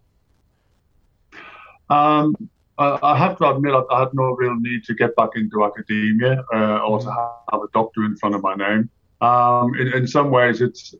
Um, 1.89 2.35
I, 2.79 3.17
have 3.17 3.39
to 3.39 3.51
admit, 3.51 3.75
I 3.91 4.01
had 4.01 4.09
no 4.13 4.33
real 4.33 4.55
need 4.59 4.85
to 4.85 4.95
get 4.95 5.17
back 5.17 5.31
into 5.35 5.65
academia 5.65 6.45
uh, 6.53 6.79
or 6.81 7.01
to 7.01 7.11
have 7.11 7.61
a 7.63 7.67
doctor 7.73 8.05
in 8.05 8.17
front 8.17 8.35
of 8.35 8.43
my 8.43 8.55
name. 8.55 8.91
Um, 9.21 9.75
in, 9.77 9.89
in, 9.95 10.07
some 10.07 10.31
ways, 10.31 10.61
it's 10.61 10.95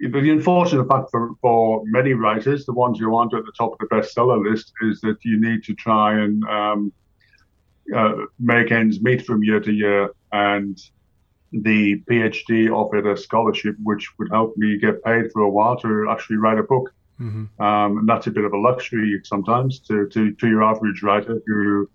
the 0.00 0.30
unfortunate 0.30 0.88
fact 0.88 1.10
for, 1.12 1.30
for 1.40 1.84
many 1.86 2.12
writers, 2.12 2.66
the 2.66 2.72
ones 2.72 2.98
who 2.98 3.14
aren't 3.14 3.34
at 3.34 3.44
the 3.44 3.52
top 3.56 3.72
of 3.72 3.78
the 3.78 3.86
bestseller 3.86 4.44
list, 4.50 4.72
is 4.82 5.00
that 5.02 5.18
you 5.24 5.40
need 5.40 5.62
to 5.64 5.74
try 5.74 6.18
and 6.18 6.42
um, 6.44 6.92
uh, 7.94 8.14
make 8.40 8.72
ends 8.72 9.00
meet 9.00 9.24
from 9.24 9.44
year 9.44 9.60
to 9.60 9.72
year. 9.72 10.10
And 10.32 10.76
the 11.62 12.00
PhD 12.10 12.70
offered 12.70 13.06
a 13.06 13.16
scholarship 13.16 13.76
which 13.82 14.08
would 14.18 14.30
help 14.30 14.56
me 14.56 14.78
get 14.78 15.02
paid 15.04 15.30
for 15.32 15.42
a 15.42 15.48
while 15.48 15.76
to 15.78 16.08
actually 16.10 16.36
write 16.36 16.58
a 16.58 16.62
book. 16.62 16.92
Mm-hmm. 17.20 17.62
Um, 17.62 17.98
and 17.98 18.08
that's 18.08 18.26
a 18.26 18.30
bit 18.30 18.44
of 18.44 18.52
a 18.52 18.58
luxury 18.58 19.20
sometimes 19.24 19.78
to, 19.80 20.08
to, 20.08 20.32
to 20.32 20.48
your 20.48 20.64
average 20.64 21.02
writer 21.02 21.40
who 21.46 21.88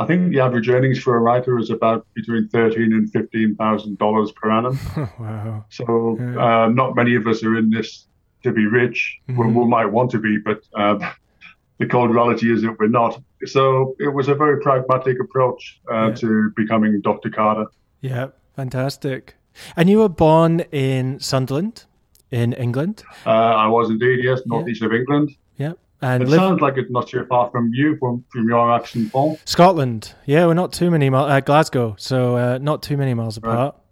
I 0.00 0.06
think 0.06 0.32
the 0.32 0.40
average 0.40 0.68
earnings 0.70 0.98
for 0.98 1.14
a 1.16 1.20
writer 1.20 1.58
is 1.58 1.68
about 1.68 2.06
between 2.14 2.48
thirteen 2.48 2.94
and 2.94 3.10
fifteen 3.12 3.54
thousand 3.56 3.98
dollars 3.98 4.32
per 4.32 4.50
annum. 4.50 4.78
wow! 5.18 5.66
So 5.68 6.16
yeah. 6.18 6.64
uh, 6.64 6.68
not 6.68 6.96
many 6.96 7.16
of 7.16 7.26
us 7.26 7.44
are 7.44 7.58
in 7.58 7.68
this 7.68 8.06
to 8.42 8.50
be 8.50 8.66
rich. 8.66 9.18
Mm-hmm. 9.28 9.54
We, 9.54 9.64
we, 9.64 9.68
might 9.68 9.84
want 9.84 10.10
to 10.12 10.18
be, 10.18 10.38
but 10.38 10.62
uh, 10.74 10.98
the 11.78 11.86
cold 11.86 12.10
reality 12.10 12.50
is 12.50 12.62
that 12.62 12.78
we're 12.78 12.88
not. 12.88 13.20
So 13.44 13.94
it 13.98 14.08
was 14.08 14.28
a 14.28 14.34
very 14.34 14.62
pragmatic 14.62 15.20
approach 15.20 15.80
uh, 15.92 16.08
yeah. 16.08 16.14
to 16.14 16.52
becoming 16.56 17.00
Dr. 17.02 17.28
Carter. 17.28 17.66
Yeah, 18.00 18.28
fantastic. 18.60 19.36
And 19.76 19.88
you 19.88 19.98
were 19.98 20.08
born 20.08 20.60
in 20.72 21.18
Sunderland, 21.20 21.84
in 22.30 22.52
England. 22.52 23.02
Uh, 23.26 23.30
I 23.30 23.66
was 23.66 23.90
indeed, 23.90 24.20
yes, 24.22 24.40
northeast 24.46 24.82
yeah. 24.82 24.86
of 24.88 24.92
England. 24.92 25.36
Yeah. 25.56 25.72
And 26.02 26.22
it 26.22 26.28
live... 26.28 26.38
sounds 26.38 26.60
like 26.60 26.76
it's 26.76 26.90
not 26.90 27.08
too 27.08 27.24
far 27.26 27.50
from 27.50 27.72
you, 27.74 27.96
from, 27.98 28.24
from 28.30 28.48
your 28.48 28.72
accent, 28.72 29.12
Paul. 29.12 29.38
Scotland. 29.44 30.14
Yeah, 30.26 30.46
we're 30.46 30.54
not 30.54 30.72
too 30.72 30.90
many 30.90 31.10
miles. 31.10 31.30
Uh, 31.30 31.40
Glasgow, 31.40 31.94
so 31.98 32.36
uh, 32.36 32.58
not 32.58 32.82
too 32.82 32.96
many 32.96 33.14
miles 33.14 33.36
apart. 33.36 33.74
Right. 33.74 33.82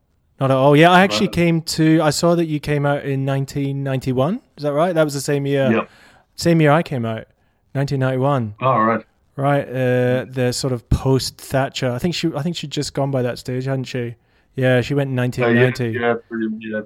Not 0.41 0.51
at 0.53 0.57
all. 0.57 0.77
Yeah, 0.77 0.91
I 0.91 1.01
actually 1.01 1.27
right. 1.27 1.35
came 1.35 1.63
to. 1.63 2.01
I 2.01 2.11
saw 2.11 2.37
that 2.37 2.47
you 2.47 2.61
came 2.61 2.87
out 2.87 3.05
in 3.05 3.27
1991. 3.27 4.41
Is 4.57 4.63
that 4.63 4.73
right? 4.73 4.93
That 4.93 5.03
was 5.03 5.15
the 5.15 5.21
same 5.21 5.47
year. 5.47 5.71
Yep. 5.71 5.91
Same 6.37 6.61
year 6.61 6.71
I 6.71 6.85
came 6.85 7.05
out, 7.05 7.27
1991. 7.73 8.55
All 8.61 8.85
right. 8.85 9.05
Right. 9.35 9.69
Uh, 9.69 10.27
the 10.31 10.53
sort 10.53 10.73
of 10.73 10.89
post 10.89 11.39
Thatcher. 11.39 11.91
I 11.91 11.99
think 11.99 12.15
she. 12.15 12.31
I 12.37 12.43
think 12.43 12.55
she'd 12.55 12.71
just 12.71 12.95
gone 12.95 13.11
by 13.11 13.23
that 13.23 13.39
stage, 13.39 13.65
hadn't 13.65 13.85
she? 13.85 14.15
Yeah, 14.55 14.81
she 14.81 14.95
went 14.95 15.11
in 15.11 15.17
1990. 15.17 15.85
Uh, 15.85 16.01
yeah, 16.01 16.15
yeah, 16.31 16.49
yeah. 16.59 16.83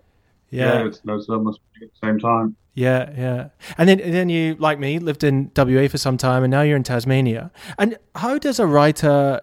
Yeah, 0.51 0.81
yeah 0.81 0.87
it's, 0.87 1.01
it's 1.05 1.29
almost 1.29 1.61
at 1.83 1.89
the 1.89 2.07
same 2.07 2.19
time. 2.19 2.57
Yeah, 2.75 3.11
yeah. 3.17 3.49
And 3.77 3.89
then 3.89 4.01
and 4.01 4.15
then 4.15 4.29
you, 4.29 4.55
like 4.57 4.79
me, 4.79 4.99
lived 4.99 5.25
in 5.25 5.51
WA 5.57 5.89
for 5.89 5.99
some 5.99 6.17
time, 6.17 6.45
and 6.45 6.51
now 6.51 6.63
you're 6.63 6.77
in 6.77 6.83
Tasmania. 6.83 7.51
And 7.79 7.99
how 8.15 8.39
does 8.39 8.59
a 8.59 8.67
writer 8.67 9.41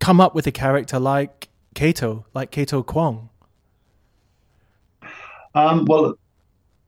come 0.00 0.20
up 0.20 0.34
with 0.34 0.46
a 0.46 0.52
character 0.52 0.98
like 0.98 1.48
Cato, 1.74 2.24
like 2.34 2.50
Cato 2.50 2.82
Kwong? 2.82 3.30
Um, 5.54 5.84
well, 5.86 6.14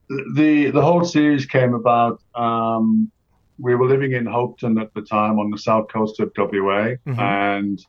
the 0.08 0.70
the 0.72 0.82
whole 0.82 1.04
series 1.04 1.46
came 1.46 1.74
about. 1.74 2.20
Um, 2.34 3.10
we 3.58 3.74
were 3.74 3.86
living 3.86 4.12
in 4.12 4.24
Hopetoun 4.24 4.80
at 4.80 4.92
the 4.94 5.02
time 5.02 5.38
on 5.38 5.50
the 5.50 5.58
south 5.58 5.88
coast 5.88 6.18
of 6.18 6.32
WA, 6.36 6.96
mm-hmm. 7.06 7.20
and 7.20 7.84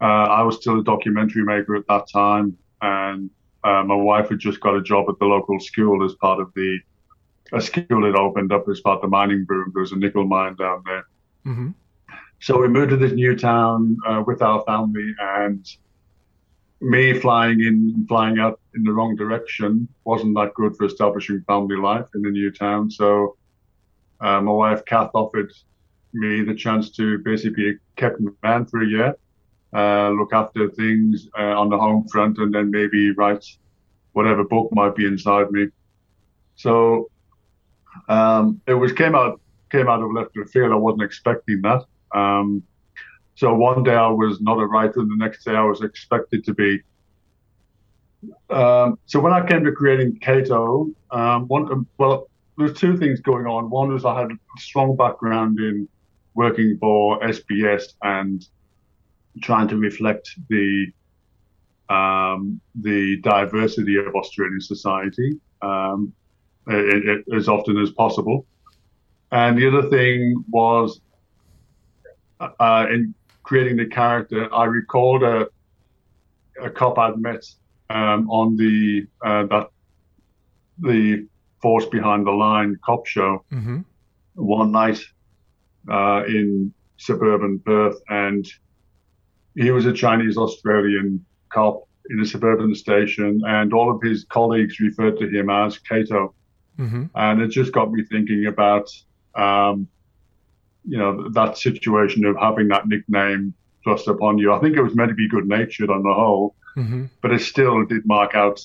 uh, 0.00 0.04
I 0.04 0.42
was 0.42 0.56
still 0.56 0.80
a 0.80 0.84
documentary 0.84 1.44
maker 1.44 1.76
at 1.76 1.86
that 1.88 2.08
time, 2.08 2.56
and 2.82 3.30
uh, 3.62 3.82
my 3.84 3.94
wife 3.94 4.28
had 4.28 4.38
just 4.38 4.60
got 4.60 4.76
a 4.76 4.82
job 4.82 5.06
at 5.08 5.18
the 5.18 5.24
local 5.24 5.58
school 5.60 6.04
as 6.04 6.14
part 6.14 6.40
of 6.40 6.52
the 6.54 6.78
a 7.52 7.60
school 7.60 8.02
that 8.02 8.16
opened 8.18 8.52
up 8.52 8.68
as 8.68 8.80
part 8.80 8.96
of 8.96 9.02
the 9.02 9.08
mining 9.08 9.44
boom. 9.44 9.70
There 9.72 9.82
was 9.82 9.92
a 9.92 9.96
nickel 9.96 10.26
mine 10.26 10.56
down 10.56 10.82
there. 10.84 11.04
Mm-hmm. 11.46 11.68
So 12.40 12.60
we 12.60 12.68
moved 12.68 12.90
to 12.90 12.96
this 12.96 13.12
new 13.12 13.36
town 13.36 13.96
uh, 14.06 14.22
with 14.26 14.42
our 14.42 14.62
family, 14.64 15.14
and 15.18 15.66
me 16.80 17.18
flying 17.18 17.60
in, 17.60 17.92
and 17.94 18.08
flying 18.08 18.38
out 18.38 18.60
in 18.74 18.82
the 18.82 18.92
wrong 18.92 19.14
direction 19.16 19.88
wasn't 20.04 20.34
that 20.34 20.52
good 20.54 20.76
for 20.76 20.84
establishing 20.84 21.42
family 21.46 21.76
life 21.76 22.06
in 22.14 22.22
the 22.22 22.30
new 22.30 22.50
town. 22.50 22.90
So 22.90 23.36
uh, 24.20 24.40
my 24.40 24.52
wife 24.52 24.84
Kath 24.84 25.10
offered 25.14 25.52
me 26.12 26.42
the 26.42 26.54
chance 26.54 26.90
to 26.90 27.18
basically 27.18 27.54
be 27.54 27.70
a 27.70 27.74
captain 27.96 28.34
man 28.42 28.66
for 28.66 28.82
a 28.82 28.86
year 28.86 29.14
uh, 29.74 30.10
look 30.10 30.32
after 30.32 30.70
things 30.70 31.28
uh, 31.38 31.58
on 31.60 31.68
the 31.68 31.78
home 31.78 32.06
front, 32.08 32.38
and 32.38 32.54
then 32.54 32.70
maybe 32.70 33.12
write 33.12 33.44
whatever 34.12 34.44
book 34.44 34.68
might 34.72 34.94
be 34.94 35.06
inside 35.06 35.50
me. 35.50 35.66
So 36.56 37.10
um, 38.08 38.60
it 38.66 38.74
was 38.74 38.92
came 38.92 39.14
out 39.14 39.40
came 39.70 39.88
out 39.88 40.00
of 40.00 40.12
left 40.12 40.36
field. 40.50 40.72
I 40.72 40.76
wasn't 40.76 41.02
expecting 41.02 41.60
that. 41.62 41.84
Um, 42.14 42.62
so 43.34 43.52
one 43.52 43.82
day 43.82 43.94
I 43.94 44.08
was 44.08 44.40
not 44.40 44.60
a 44.60 44.66
writer, 44.66 45.00
and 45.00 45.10
the 45.10 45.16
next 45.16 45.44
day 45.44 45.56
I 45.56 45.64
was 45.64 45.82
expected 45.82 46.44
to 46.44 46.54
be. 46.54 46.80
Um, 48.50 48.98
so 49.06 49.20
when 49.20 49.32
I 49.32 49.44
came 49.44 49.64
to 49.64 49.72
creating 49.72 50.18
Cato, 50.20 50.88
um, 51.10 51.48
one 51.48 51.70
um, 51.72 51.86
well, 51.98 52.30
there's 52.56 52.78
two 52.78 52.96
things 52.96 53.20
going 53.20 53.46
on. 53.46 53.70
One 53.70 53.92
was 53.92 54.04
I 54.04 54.20
had 54.20 54.30
a 54.30 54.36
strong 54.58 54.96
background 54.96 55.58
in 55.58 55.88
working 56.34 56.78
for 56.78 57.20
SBS 57.20 57.94
and 58.02 58.46
trying 59.42 59.68
to 59.68 59.76
reflect 59.76 60.28
the 60.48 60.86
um, 61.88 62.60
the 62.76 63.20
diversity 63.22 63.96
of 63.96 64.14
Australian 64.14 64.60
society 64.60 65.38
um, 65.60 66.12
it, 66.66 67.24
it, 67.28 67.34
as 67.34 67.48
often 67.48 67.76
as 67.78 67.90
possible. 67.90 68.46
And 69.32 69.58
the 69.58 69.68
other 69.68 69.90
thing 69.90 70.44
was 70.48 71.00
uh, 72.40 72.86
in 72.90 73.14
creating 73.42 73.76
the 73.76 73.86
character, 73.86 74.52
I 74.54 74.64
recalled 74.64 75.22
a 75.22 75.48
a 76.62 76.70
cop 76.70 76.98
I'd 76.98 77.18
met 77.18 77.44
um, 77.90 78.30
on 78.30 78.56
the 78.56 79.06
uh, 79.24 79.46
that 79.46 79.68
the 80.78 81.26
Force 81.60 81.86
Behind 81.86 82.26
the 82.26 82.30
Line 82.30 82.78
cop 82.84 83.06
show 83.06 83.44
mm-hmm. 83.52 83.80
one 84.34 84.72
night 84.72 85.00
uh, 85.90 86.24
in 86.26 86.72
suburban 86.96 87.60
Perth, 87.60 88.00
and 88.08 88.46
he 89.54 89.70
was 89.70 89.86
a 89.86 89.92
Chinese 89.92 90.36
Australian 90.36 91.24
cop 91.52 91.88
in 92.10 92.20
a 92.20 92.26
suburban 92.26 92.74
station, 92.74 93.40
and 93.46 93.72
all 93.72 93.90
of 93.90 94.02
his 94.02 94.24
colleagues 94.24 94.80
referred 94.80 95.18
to 95.18 95.28
him 95.28 95.48
as 95.48 95.78
Cato. 95.78 96.34
Mm-hmm. 96.78 97.04
And 97.14 97.40
it 97.40 97.48
just 97.48 97.72
got 97.72 97.92
me 97.92 98.04
thinking 98.04 98.46
about, 98.46 98.90
um, 99.34 99.88
you 100.84 100.98
know, 100.98 101.28
that 101.30 101.56
situation 101.56 102.24
of 102.26 102.36
having 102.36 102.68
that 102.68 102.88
nickname 102.88 103.54
thrust 103.84 104.08
upon 104.08 104.38
you. 104.38 104.52
I 104.52 104.60
think 104.60 104.76
it 104.76 104.82
was 104.82 104.94
meant 104.94 105.10
to 105.10 105.14
be 105.14 105.28
good 105.28 105.46
natured 105.46 105.90
on 105.90 106.02
the 106.02 106.12
whole, 106.12 106.54
mm-hmm. 106.76 107.04
but 107.22 107.32
it 107.32 107.40
still 107.40 107.84
did 107.86 108.04
mark 108.06 108.34
out 108.34 108.60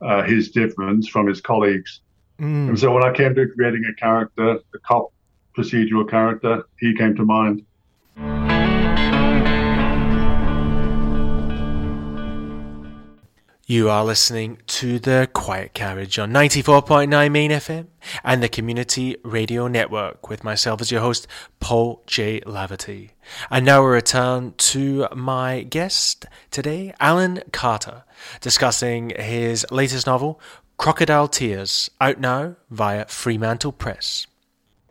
uh, 0.00 0.22
his 0.22 0.50
difference 0.50 1.06
from 1.08 1.26
his 1.26 1.40
colleagues. 1.40 2.00
Mm. 2.40 2.70
And 2.70 2.78
so 2.78 2.92
when 2.92 3.04
I 3.04 3.12
came 3.12 3.34
to 3.34 3.46
creating 3.48 3.84
a 3.84 3.94
character, 3.94 4.58
a 4.74 4.78
cop 4.86 5.12
procedural 5.56 6.08
character, 6.08 6.64
he 6.78 6.94
came 6.94 7.16
to 7.16 7.24
mind. 7.24 7.64
You 13.70 13.90
are 13.90 14.02
listening 14.02 14.62
to 14.68 14.98
the 14.98 15.28
Quiet 15.34 15.74
Carriage 15.74 16.18
on 16.18 16.32
94.9 16.32 17.30
Main 17.30 17.50
FM 17.50 17.88
and 18.24 18.42
the 18.42 18.48
Community 18.48 19.18
Radio 19.22 19.68
Network 19.68 20.30
with 20.30 20.42
myself 20.42 20.80
as 20.80 20.90
your 20.90 21.02
host, 21.02 21.26
Paul 21.60 22.02
J. 22.06 22.40
Laverty. 22.46 23.10
And 23.50 23.66
now 23.66 23.82
we 23.82 23.90
return 23.90 24.54
to 24.56 25.06
my 25.14 25.64
guest 25.64 26.24
today, 26.50 26.94
Alan 26.98 27.42
Carter, 27.52 28.04
discussing 28.40 29.10
his 29.10 29.66
latest 29.70 30.06
novel, 30.06 30.40
Crocodile 30.78 31.28
Tears, 31.28 31.90
out 32.00 32.18
now 32.18 32.56
via 32.70 33.04
Fremantle 33.04 33.72
Press. 33.72 34.26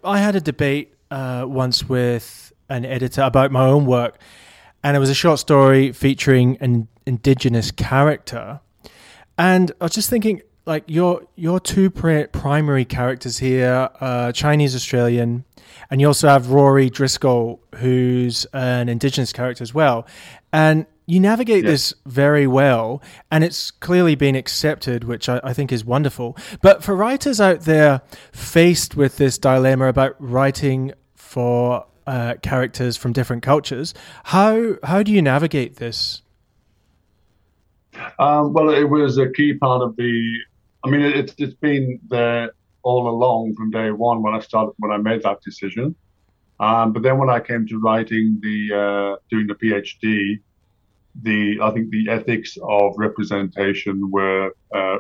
I 0.04 0.20
had 0.20 0.36
a 0.36 0.40
debate 0.40 0.94
uh, 1.10 1.46
once 1.48 1.90
with 1.90 2.54
an 2.70 2.86
editor 2.86 3.24
about 3.24 3.52
my 3.52 3.66
own 3.66 3.88
work, 3.88 4.20
and 4.84 4.96
it 4.96 5.00
was 5.00 5.10
a 5.10 5.16
short 5.16 5.40
story 5.40 5.92
featuring 5.94 6.58
an 6.62 6.88
indigenous 7.08 7.72
character 7.72 8.60
and 9.38 9.72
I 9.80 9.86
was 9.86 9.94
just 9.94 10.10
thinking, 10.10 10.42
like 10.66 10.84
your 10.88 11.22
your 11.36 11.60
two 11.60 11.90
primary 11.90 12.86
characters 12.86 13.38
here, 13.38 13.90
uh, 14.02 14.32
Chinese 14.32 14.76
Australian, 14.76 15.46
and 15.90 16.02
you 16.02 16.08
also 16.08 16.28
have 16.28 16.52
Rory 16.52 16.90
Driscoll, 16.90 17.62
who's 17.76 18.46
an 18.54 18.90
Indigenous 18.90 19.32
character 19.32 19.64
as 19.64 19.74
well, 19.74 20.06
and 20.52 20.86
you 21.06 21.22
navigate 21.22 21.64
yes. 21.64 21.72
this 21.72 21.94
very 22.06 22.48
well, 22.48 23.02
and 23.32 23.44
it's 23.44 23.72
clearly 23.72 24.16
been 24.16 24.36
accepted, 24.36 25.06
which 25.06 25.30
I, 25.30 25.40
I, 25.42 25.54
think 25.54 25.72
is 25.72 25.86
wonderful. 25.86 26.36
But 26.62 26.84
for 26.84 26.98
writers 26.98 27.40
out 27.40 27.62
there 27.62 28.02
faced 28.34 28.98
with 28.98 29.16
this 29.16 29.38
dilemma 29.38 29.88
about 29.88 30.18
writing 30.20 30.92
for 31.16 31.86
uh, 32.06 32.36
characters 32.42 32.98
from 32.98 33.14
different 33.14 33.42
cultures, 33.42 33.94
how 34.26 34.76
how 34.84 35.02
do 35.02 35.14
you 35.14 35.22
navigate 35.22 35.78
this? 35.78 36.24
Um, 38.20 38.54
well, 38.54 38.70
it 38.70 38.84
was 38.84 39.18
a 39.18 39.30
key 39.30 39.54
part 39.54 39.82
of 39.82 39.96
the. 39.96 40.38
I 40.84 40.90
mean, 40.90 41.02
it's 41.02 41.34
it's 41.38 41.54
been 41.56 42.00
there 42.08 42.52
all 42.84 43.10
along 43.10 43.56
from 43.56 43.72
day 43.72 43.92
one 43.92 44.22
when 44.24 44.34
I 44.34 44.40
started 44.40 44.74
when 44.78 44.92
I 44.92 44.98
made 44.98 45.24
that 45.24 45.42
decision. 45.42 45.96
Um, 46.60 46.94
but 46.94 47.04
then 47.04 47.18
when 47.18 47.30
I 47.30 47.40
came 47.40 47.68
to 47.68 47.80
writing 47.80 48.40
the 48.42 48.74
uh, 48.74 49.16
doing 49.30 49.48
the 49.48 49.56
PhD, 49.56 50.40
the 51.24 51.60
I 51.62 51.72
think 51.72 51.90
the 51.90 52.10
ethics 52.10 52.58
of 52.64 52.94
representation 52.98 54.10
were 54.10 54.52
uh, 54.74 54.98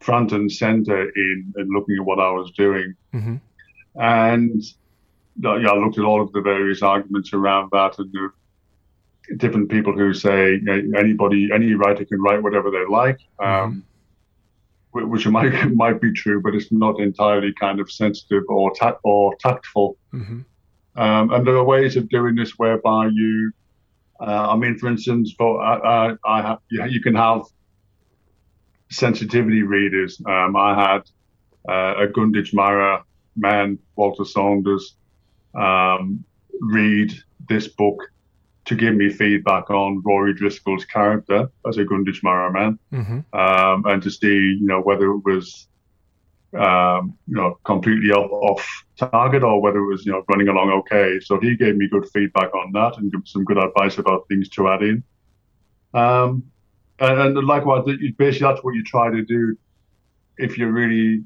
front 0.00 0.32
and 0.32 0.50
center 0.50 1.08
in, 1.08 1.54
in 1.56 1.68
looking 1.68 1.96
at 1.98 2.04
what 2.04 2.18
I 2.18 2.30
was 2.30 2.50
doing, 2.52 2.94
mm-hmm. 3.14 3.36
and 4.00 4.62
uh, 5.44 5.56
yeah, 5.56 5.70
I 5.70 5.76
looked 5.76 5.98
at 5.98 6.04
all 6.04 6.22
of 6.22 6.32
the 6.32 6.40
various 6.40 6.82
arguments 6.82 7.32
around 7.32 7.70
that 7.72 7.98
and 7.98 8.12
the 8.12 8.30
different 9.36 9.70
people 9.70 9.92
who 9.92 10.14
say 10.14 10.60
anybody, 10.96 11.48
any 11.52 11.74
writer 11.74 12.04
can 12.04 12.20
write 12.20 12.42
whatever 12.42 12.70
they 12.70 12.84
like, 12.88 13.18
um, 13.38 13.84
mm-hmm. 14.94 15.10
which 15.10 15.26
might 15.26 15.52
might 15.74 16.00
be 16.00 16.12
true, 16.12 16.40
but 16.40 16.54
it's 16.54 16.72
not 16.72 17.00
entirely 17.00 17.52
kind 17.58 17.80
of 17.80 17.90
sensitive 17.90 18.44
or 18.48 18.72
or 19.02 19.34
tactful. 19.40 19.96
Mm-hmm. 20.12 20.40
Um, 21.00 21.30
and 21.30 21.46
there 21.46 21.56
are 21.56 21.64
ways 21.64 21.96
of 21.96 22.08
doing 22.08 22.34
this 22.34 22.52
whereby 22.52 23.08
you, 23.12 23.52
uh, 24.18 24.48
I 24.50 24.56
mean, 24.56 24.78
for 24.78 24.88
instance, 24.88 25.34
for 25.36 25.62
uh, 25.62 26.16
I 26.24 26.42
have, 26.42 26.58
you 26.70 27.02
can 27.02 27.14
have 27.14 27.42
sensitivity 28.90 29.62
readers. 29.62 30.20
Um, 30.26 30.56
I 30.56 30.74
had 30.74 31.02
uh, 31.68 32.04
a 32.04 32.06
Gunditjmara 32.06 33.02
man, 33.36 33.78
Walter 33.96 34.24
Saunders, 34.24 34.96
um, 35.54 36.24
read 36.60 37.12
this 37.48 37.68
book 37.68 38.00
to 38.66 38.74
give 38.74 38.94
me 38.94 39.08
feedback 39.08 39.70
on 39.70 40.02
Rory 40.04 40.34
Driscoll's 40.34 40.84
character 40.84 41.48
as 41.66 41.78
a 41.78 41.84
Gunditjmara 41.84 42.52
man, 42.52 42.78
mm-hmm. 42.92 43.38
um, 43.38 43.86
and 43.86 44.02
to 44.02 44.10
see, 44.10 44.58
you 44.60 44.66
know, 44.66 44.80
whether 44.80 45.12
it 45.12 45.20
was, 45.24 45.68
um, 46.58 47.16
you 47.28 47.36
know, 47.36 47.58
completely 47.64 48.10
off, 48.10 48.30
off 48.30 48.84
target 48.96 49.44
or 49.44 49.62
whether 49.62 49.78
it 49.78 49.86
was, 49.86 50.04
you 50.04 50.12
know, 50.12 50.24
running 50.28 50.48
along 50.48 50.70
okay. 50.70 51.20
So 51.20 51.38
he 51.38 51.56
gave 51.56 51.76
me 51.76 51.88
good 51.88 52.08
feedback 52.12 52.52
on 52.54 52.72
that 52.72 52.98
and 52.98 53.12
some 53.24 53.44
good 53.44 53.58
advice 53.58 53.98
about 53.98 54.26
things 54.28 54.48
to 54.50 54.68
add 54.68 54.82
in. 54.82 55.02
Um, 55.94 56.42
and, 56.98 57.38
and 57.38 57.46
likewise, 57.46 57.84
basically 58.18 58.48
that's 58.48 58.64
what 58.64 58.74
you 58.74 58.82
try 58.82 59.10
to 59.10 59.22
do 59.24 59.56
if 60.38 60.58
you 60.58 60.66
really 60.68 61.22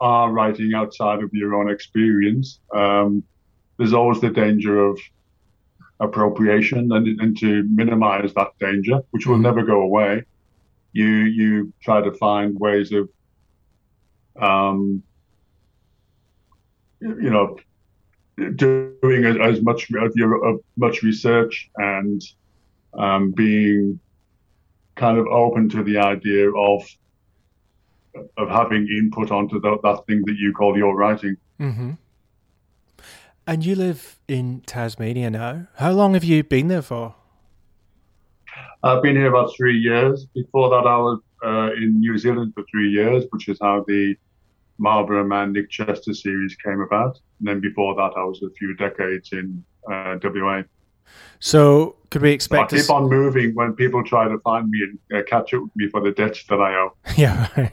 are 0.00 0.30
writing 0.30 0.74
outside 0.74 1.22
of 1.22 1.32
your 1.32 1.54
own 1.54 1.70
experience. 1.70 2.60
Um, 2.74 3.22
there's 3.78 3.94
always 3.94 4.20
the 4.20 4.30
danger 4.30 4.84
of 4.84 4.98
appropriation 6.00 6.92
and, 6.92 7.20
and 7.20 7.38
to 7.38 7.62
minimize 7.64 8.32
that 8.34 8.48
danger, 8.60 9.00
which 9.10 9.26
will 9.26 9.36
mm-hmm. 9.36 9.44
never 9.44 9.62
go 9.62 9.80
away, 9.80 10.24
you 10.92 11.06
you 11.06 11.72
try 11.82 12.00
to 12.00 12.12
find 12.12 12.58
ways 12.58 12.92
of 12.92 13.08
um, 14.40 15.02
you 17.00 17.30
know 17.30 17.58
doing 18.56 19.24
as, 19.24 19.60
much 19.62 19.90
of 19.92 20.12
your 20.16 20.44
of 20.44 20.60
much 20.76 21.02
research 21.02 21.70
and 21.76 22.22
um, 22.94 23.30
being 23.32 23.98
kind 24.96 25.18
of 25.18 25.26
open 25.26 25.68
to 25.68 25.82
the 25.82 25.98
idea 25.98 26.50
of 26.52 26.82
of 28.36 28.48
having 28.48 28.86
input 28.88 29.30
onto 29.30 29.60
the, 29.60 29.78
that 29.82 30.06
thing 30.06 30.22
that 30.26 30.36
you 30.36 30.52
call 30.52 30.76
your 30.76 30.96
writing. 30.96 31.36
Mm-hmm. 31.60 31.92
And 33.46 33.64
you 33.64 33.74
live 33.74 34.18
in 34.26 34.62
Tasmania 34.62 35.30
now. 35.30 35.66
How 35.76 35.92
long 35.92 36.14
have 36.14 36.24
you 36.24 36.42
been 36.42 36.68
there 36.68 36.80
for? 36.80 37.14
I've 38.82 39.02
been 39.02 39.16
here 39.16 39.28
about 39.28 39.54
three 39.54 39.76
years. 39.78 40.26
Before 40.34 40.70
that, 40.70 40.88
I 40.88 40.96
was 40.96 41.20
uh, 41.44 41.72
in 41.74 42.00
New 42.00 42.16
Zealand 42.16 42.54
for 42.54 42.64
three 42.70 42.88
years, 42.88 43.24
which 43.30 43.48
is 43.48 43.58
how 43.60 43.84
the 43.86 44.14
Marlborough 44.78 45.26
Man 45.26 45.52
Nick 45.52 45.70
Chester 45.70 46.14
series 46.14 46.56
came 46.56 46.80
about. 46.80 47.18
And 47.38 47.48
then 47.48 47.60
before 47.60 47.94
that, 47.96 48.12
I 48.16 48.24
was 48.24 48.42
a 48.42 48.50
few 48.58 48.74
decades 48.76 49.32
in 49.32 49.62
uh, 49.90 50.16
WA. 50.22 50.62
So, 51.38 51.96
could 52.10 52.22
we 52.22 52.32
expect? 52.32 52.70
So 52.70 52.76
I 52.76 52.80
keep 52.80 52.90
on 52.90 53.10
moving 53.10 53.54
when 53.54 53.74
people 53.74 54.02
try 54.02 54.26
to 54.26 54.38
find 54.38 54.70
me 54.70 54.80
and 55.10 55.20
uh, 55.20 55.22
catch 55.24 55.52
up 55.52 55.62
with 55.62 55.76
me 55.76 55.88
for 55.90 56.00
the 56.00 56.12
debts 56.12 56.44
that 56.48 56.60
I 56.60 56.74
owe. 56.74 56.94
Yeah. 57.16 57.70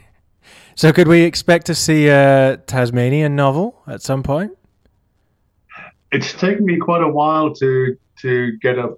So, 0.74 0.92
could 0.92 1.08
we 1.08 1.22
expect 1.22 1.66
to 1.66 1.74
see 1.74 2.08
a 2.08 2.58
Tasmanian 2.66 3.36
novel 3.36 3.82
at 3.86 4.02
some 4.02 4.22
point? 4.22 4.52
It's 6.12 6.32
taken 6.34 6.64
me 6.64 6.76
quite 6.76 7.02
a 7.02 7.08
while 7.08 7.52
to 7.54 7.96
to 8.20 8.56
get 8.58 8.78
a 8.78 8.94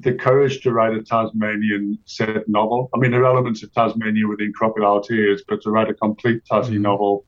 the 0.00 0.12
courage 0.14 0.62
to 0.62 0.72
write 0.72 0.94
a 0.94 1.02
Tasmanian 1.02 1.98
set 2.06 2.48
novel. 2.48 2.88
I 2.94 2.98
mean, 2.98 3.10
there 3.10 3.22
are 3.22 3.26
elements 3.26 3.62
of 3.62 3.72
Tasmania 3.74 4.26
within 4.26 4.52
Crocodile 4.52 5.02
Tears, 5.02 5.42
but 5.46 5.60
to 5.62 5.70
write 5.70 5.90
a 5.90 5.94
complete 5.94 6.42
Tassie 6.50 6.78
mm 6.78 6.80
novel, 6.80 7.26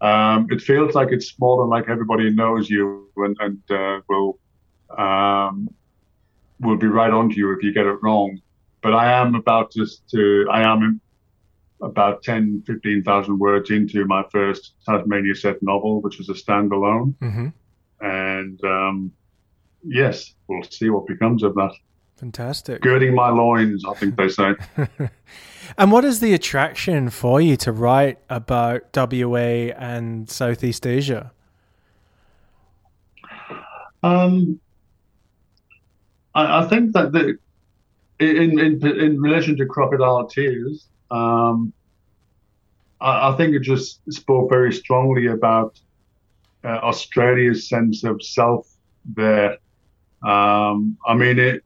um, 0.00 0.46
it 0.50 0.60
feels 0.60 0.94
like 0.94 1.08
it's 1.10 1.38
more 1.38 1.60
than 1.60 1.68
like 1.68 1.88
everybody 1.88 2.30
knows 2.30 2.70
you 2.70 3.08
and, 3.16 3.36
and 3.40 3.60
uh, 3.70 4.00
will 4.08 4.38
um, 4.96 5.68
will 6.60 6.76
be 6.76 6.86
right 6.86 7.12
onto 7.12 7.36
you 7.36 7.52
if 7.52 7.62
you 7.62 7.72
get 7.72 7.86
it 7.86 7.98
wrong. 8.02 8.40
But 8.82 8.94
I 8.94 9.12
am 9.12 9.34
about 9.34 9.72
just 9.72 10.08
to, 10.10 10.46
I 10.50 10.62
am 10.62 11.00
about 11.82 12.22
10, 12.22 12.64
15,000 12.66 13.38
words 13.38 13.70
into 13.70 14.06
my 14.06 14.22
first 14.30 14.74
Tasmania 14.86 15.34
set 15.34 15.62
novel, 15.62 16.00
which 16.00 16.20
is 16.20 16.28
a 16.28 16.34
standalone. 16.34 17.14
Mm-hmm. 17.16 17.48
And 18.00 18.62
um, 18.64 19.12
yes, 19.82 20.34
we'll 20.48 20.62
see 20.64 20.90
what 20.90 21.06
becomes 21.06 21.42
of 21.42 21.54
that. 21.54 21.72
Fantastic. 22.16 22.82
Girding 22.82 23.14
my 23.14 23.30
loins, 23.30 23.82
I 23.88 23.94
think 23.94 24.16
they 24.16 24.28
say. 24.28 24.54
and 25.78 25.90
what 25.90 26.04
is 26.04 26.20
the 26.20 26.34
attraction 26.34 27.08
for 27.08 27.40
you 27.40 27.56
to 27.58 27.72
write 27.72 28.18
about 28.28 28.94
WA 28.94 29.72
and 29.78 30.28
Southeast 30.28 30.86
Asia? 30.86 31.32
Um, 34.02 34.60
I, 36.34 36.64
I 36.64 36.68
think 36.68 36.92
that 36.92 37.12
the, 37.12 37.38
in, 38.18 38.58
in 38.58 38.86
in 38.86 39.20
relation 39.20 39.56
to 39.56 39.66
crocodile 39.66 40.26
tears, 40.26 40.86
um, 41.10 41.72
I, 43.00 43.30
I, 43.30 43.36
think 43.36 43.54
it 43.54 43.60
just 43.62 44.00
spoke 44.12 44.50
very 44.50 44.72
strongly 44.72 45.26
about 45.26 45.80
uh, 46.64 46.68
Australia's 46.82 47.68
sense 47.68 48.04
of 48.04 48.22
self 48.22 48.68
there. 49.04 49.58
Um, 50.22 50.98
I 51.06 51.14
mean, 51.14 51.38
it. 51.38 51.64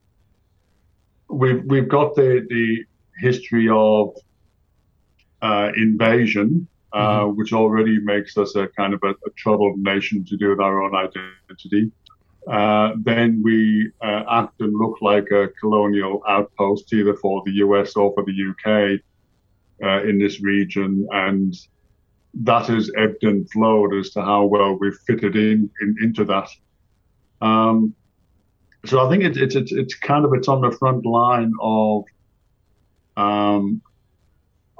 We've 1.28 1.64
we've 1.64 1.88
got 1.88 2.14
the 2.14 2.46
the 2.48 2.84
history 3.18 3.68
of 3.68 4.14
uh, 5.42 5.72
invasion, 5.76 6.66
uh, 6.92 7.20
mm-hmm. 7.20 7.36
which 7.36 7.52
already 7.52 7.98
makes 8.00 8.36
us 8.38 8.54
a 8.56 8.68
kind 8.68 8.94
of 8.94 9.00
a, 9.02 9.10
a, 9.10 9.30
troubled 9.36 9.78
nation 9.78 10.24
to 10.24 10.36
do 10.36 10.50
with 10.50 10.60
our 10.60 10.82
own 10.82 10.94
identity. 10.94 11.90
Uh, 12.46 12.92
then 12.98 13.42
we 13.42 13.90
uh, 14.02 14.22
act 14.30 14.60
and 14.60 14.74
look 14.74 15.00
like 15.00 15.30
a 15.30 15.48
colonial 15.60 16.22
outpost, 16.28 16.92
either 16.92 17.14
for 17.14 17.42
the 17.46 17.52
US 17.52 17.96
or 17.96 18.12
for 18.14 18.24
the 18.24 18.50
UK 18.50 19.00
uh, 19.82 20.02
in 20.08 20.18
this 20.18 20.40
region, 20.40 21.06
and 21.10 21.54
that 22.42 22.66
has 22.66 22.90
ebbed 22.96 23.22
and 23.22 23.48
flowed 23.50 23.94
as 23.94 24.10
to 24.10 24.22
how 24.22 24.44
well 24.44 24.76
we've 24.78 24.98
fitted 25.06 25.36
in, 25.36 25.70
in 25.80 25.96
into 26.02 26.24
that. 26.24 26.48
Um, 27.40 27.94
so 28.84 29.06
I 29.06 29.08
think 29.08 29.24
it's, 29.24 29.38
it's 29.38 29.54
it's 29.54 29.72
it's 29.72 29.94
kind 29.94 30.24
of 30.24 30.32
it's 30.34 30.48
on 30.48 30.60
the 30.60 30.72
front 30.72 31.06
line 31.06 31.52
of 31.60 32.04
um, 33.16 33.80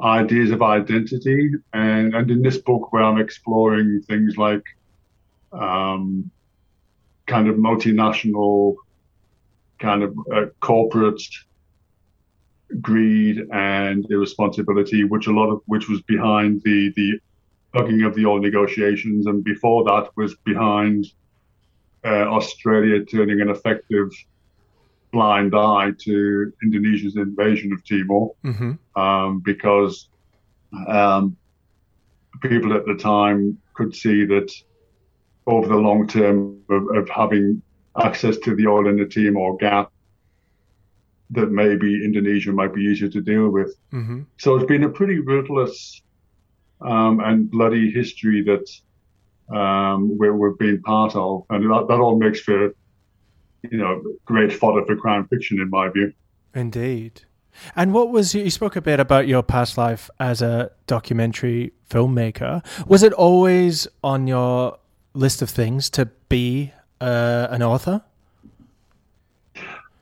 ideas 0.03 0.51
of 0.51 0.63
identity. 0.63 1.53
And, 1.73 2.15
and 2.15 2.31
in 2.31 2.43
this 2.43 2.59
book, 2.59 2.93
where 2.93 3.03
I'm 3.03 3.21
exploring 3.21 4.03
things 4.03 4.37
like 4.37 4.63
um, 5.53 6.31
kind 7.27 7.49
of 7.49 7.57
multinational, 7.57 8.77
kind 9.79 10.03
of 10.03 10.17
uh, 10.33 10.47
corporate 10.61 11.23
greed 12.81 13.47
and 13.53 14.07
irresponsibility, 14.11 15.05
which 15.05 15.27
a 15.27 15.33
lot 15.33 15.51
of 15.51 15.63
which 15.67 15.89
was 15.89 16.01
behind 16.03 16.63
the 16.65 16.93
the 16.97 17.21
hugging 17.75 18.03
of 18.03 18.15
the 18.15 18.25
oil 18.25 18.41
negotiations, 18.41 19.27
and 19.27 19.43
before 19.43 19.85
that 19.85 20.09
was 20.17 20.35
behind 20.45 21.07
uh, 22.05 22.27
Australia 22.39 23.05
turning 23.05 23.41
an 23.41 23.51
effective 23.51 24.11
blind 25.13 25.55
eye 25.55 25.93
to 25.99 26.53
Indonesia's 26.63 27.17
invasion 27.17 27.73
of 27.73 27.85
Timor, 27.85 28.35
mm-hmm. 28.45 29.01
um, 29.01 29.41
because 29.41 30.09
um, 30.89 31.37
people 32.43 32.73
at 32.75 32.85
the 32.87 32.95
time 32.95 33.59
could 33.75 33.95
see 33.95 34.25
that 34.25 34.53
over 35.47 35.69
the 35.69 35.77
long 35.77 36.07
term 36.07 36.61
of, 36.69 36.89
of 36.97 37.09
having 37.09 37.63
access 38.01 38.37
to 38.39 38.55
the 38.55 38.67
oil 38.67 38.89
in 38.89 38.97
the 38.97 39.07
Timor 39.07 39.57
Gap, 39.57 39.91
that 41.31 41.51
maybe 41.51 42.05
Indonesia 42.05 42.53
might 42.53 42.75
be 42.75 42.83
easier 42.83 43.09
to 43.09 43.21
deal 43.21 43.49
with. 43.49 43.75
Mm-hmm. 43.93 44.23
So 44.39 44.57
it's 44.57 44.67
been 44.67 44.85
a 44.85 44.89
pretty 44.89 45.19
ruthless 45.19 46.03
um, 46.81 47.21
and 47.21 47.51
bloody 47.51 47.91
history 47.91 48.43
that 48.43 49.57
um, 49.57 50.17
we, 50.19 50.31
we've 50.31 50.59
been 50.59 50.83
part 50.83 51.15
of, 51.17 51.45
and 51.51 51.65
that, 51.71 51.87
that 51.89 52.01
all 52.01 52.19
makes 52.19 52.41
for 52.41 52.75
you 53.71 53.79
know 53.79 54.03
great 54.25 54.53
fodder 54.53 54.85
for 54.85 54.97
crime 54.97 55.27
fiction, 55.29 55.61
in 55.61 55.71
my 55.71 55.89
view. 55.89 56.13
Indeed. 56.55 57.23
And 57.77 57.93
what 57.93 58.11
was 58.11 58.35
you 58.35 58.51
spoke 58.51 58.75
a 58.77 58.81
bit 58.81 58.99
about 58.99 59.29
your 59.29 59.43
past 59.43 59.79
life 59.79 60.11
as 60.19 60.43
a 60.43 60.71
documentary 60.87 61.73
filmmaker? 61.89 62.65
Was 62.87 63.03
it 63.03 63.13
always 63.13 63.87
on 64.03 64.27
your 64.27 64.79
list 65.15 65.41
of 65.41 65.51
things 65.51 65.89
to 65.91 66.07
be 66.29 66.73
uh, 67.01 67.47
an 67.51 67.63
author? 67.63 68.03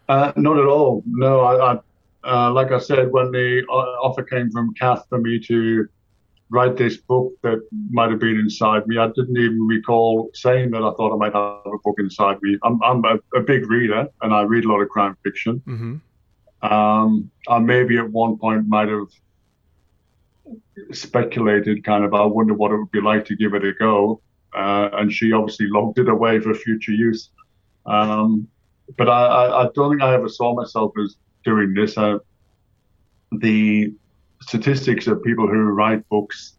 Uh, 0.09 0.33
not 0.37 0.59
at 0.59 0.67
all. 0.67 1.03
No, 1.07 1.41
I, 1.41 1.73
I 1.73 1.79
uh, 2.25 2.53
like 2.53 2.71
I 2.71 2.79
said, 2.79 3.11
when 3.11 3.33
the 3.33 3.63
offer 3.69 4.23
came 4.23 4.51
from 4.51 4.75
Kath 4.75 5.07
for 5.09 5.19
me 5.19 5.39
to 5.41 5.89
write 6.53 6.77
this 6.77 6.99
book 6.99 7.33
that 7.43 7.67
might 7.91 8.11
have 8.11 8.21
been 8.21 8.39
inside 8.39 8.87
me, 8.87 8.99
I 8.99 9.07
didn't 9.09 9.39
even 9.39 9.67
recall 9.67 10.31
saying 10.35 10.71
that 10.73 10.83
I 10.83 10.93
thought 10.93 11.15
I 11.15 11.17
might 11.17 11.33
have 11.33 11.73
a 11.73 11.79
book 11.83 11.97
inside 11.99 12.37
me. 12.43 12.59
I'm, 12.63 12.81
I'm 12.83 13.03
a, 13.07 13.19
a, 13.35 13.41
big 13.41 13.69
reader 13.71 14.07
and 14.21 14.35
I 14.35 14.43
read 14.43 14.67
a 14.67 14.69
lot 14.69 14.83
of 14.83 14.91
crime 14.91 15.17
fiction. 15.25 15.63
Mm-hmm. 15.67 16.71
Um, 16.73 17.31
I 17.49 17.59
maybe 17.59 17.97
at 17.97 18.11
one 18.11 18.37
point 18.37 18.69
might 18.69 18.89
have 18.89 19.09
speculated 20.93 21.85
kind 21.85 22.05
of, 22.05 22.13
I 22.13 22.27
wonder 22.27 22.53
what 22.53 22.71
it 22.71 22.77
would 22.77 22.93
be 22.93 23.01
like 23.01 23.25
to 23.27 23.37
give 23.37 23.55
it 23.55 23.65
a 23.65 23.73
go. 23.73 24.21
Uh, 24.55 24.91
and 24.93 25.11
she 25.11 25.33
obviously 25.33 25.69
logged 25.69 25.99
it 25.99 26.09
away 26.11 26.39
for 26.39 26.53
future 26.53 26.93
use. 26.93 27.31
Um, 27.87 28.47
but 28.99 29.09
I, 29.09 29.25
I, 29.25 29.63
I, 29.63 29.69
don't 29.75 29.93
think 29.93 30.03
I 30.03 30.15
ever 30.15 30.29
saw 30.29 30.55
myself 30.55 30.93
as 31.03 31.17
doing 31.45 31.73
this. 31.73 31.97
Uh, 31.97 32.19
the 33.39 33.95
statistics 34.43 35.07
of 35.07 35.23
people 35.23 35.47
who 35.47 35.63
write 35.63 36.09
books 36.09 36.55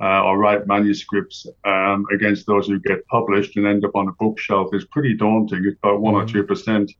uh, 0.00 0.22
or 0.24 0.38
write 0.38 0.66
manuscripts 0.66 1.46
um, 1.64 2.04
against 2.12 2.46
those 2.46 2.66
who 2.66 2.80
get 2.80 3.06
published 3.06 3.56
and 3.56 3.66
end 3.66 3.84
up 3.84 3.94
on 3.94 4.08
a 4.08 4.12
bookshelf 4.12 4.74
is 4.74 4.84
pretty 4.86 5.14
daunting. 5.14 5.64
It's 5.64 5.78
about 5.82 6.00
one 6.00 6.14
mm-hmm. 6.14 6.24
or 6.24 6.28
two 6.28 6.42
percent. 6.44 6.90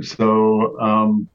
So 0.00 0.78
um, 0.80 1.28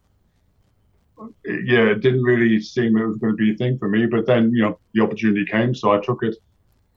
yeah, 1.46 1.86
it 1.86 2.02
didn't 2.02 2.24
really 2.24 2.60
seem 2.60 2.98
it 2.98 3.06
was 3.06 3.18
going 3.18 3.34
to 3.34 3.38
be 3.38 3.54
a 3.54 3.56
thing 3.56 3.78
for 3.78 3.88
me. 3.88 4.06
But 4.06 4.26
then 4.26 4.52
you 4.52 4.64
know 4.64 4.80
the 4.94 5.02
opportunity 5.02 5.46
came, 5.46 5.74
so 5.74 5.92
I 5.92 6.00
took 6.00 6.24
it. 6.24 6.36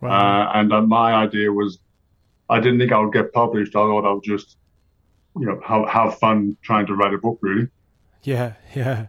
Wow. 0.01 0.11
Uh, 0.11 0.53
and 0.55 0.73
uh, 0.73 0.81
my 0.81 1.13
idea 1.13 1.53
was, 1.53 1.79
I 2.49 2.59
didn't 2.59 2.79
think 2.79 2.91
I 2.91 2.99
would 2.99 3.13
get 3.13 3.35
published. 3.35 3.77
I 3.77 3.81
thought 3.81 4.07
I 4.07 4.13
would 4.13 4.25
just 4.25 4.57
you 5.39 5.47
know 5.47 5.61
have 5.65 5.89
have 5.89 6.19
fun 6.19 6.57
trying 6.63 6.87
to 6.87 6.95
write 6.95 7.15
a 7.15 7.19
book 7.19 7.39
really 7.41 7.69
yeah 8.23 8.55
yeah 8.75 9.07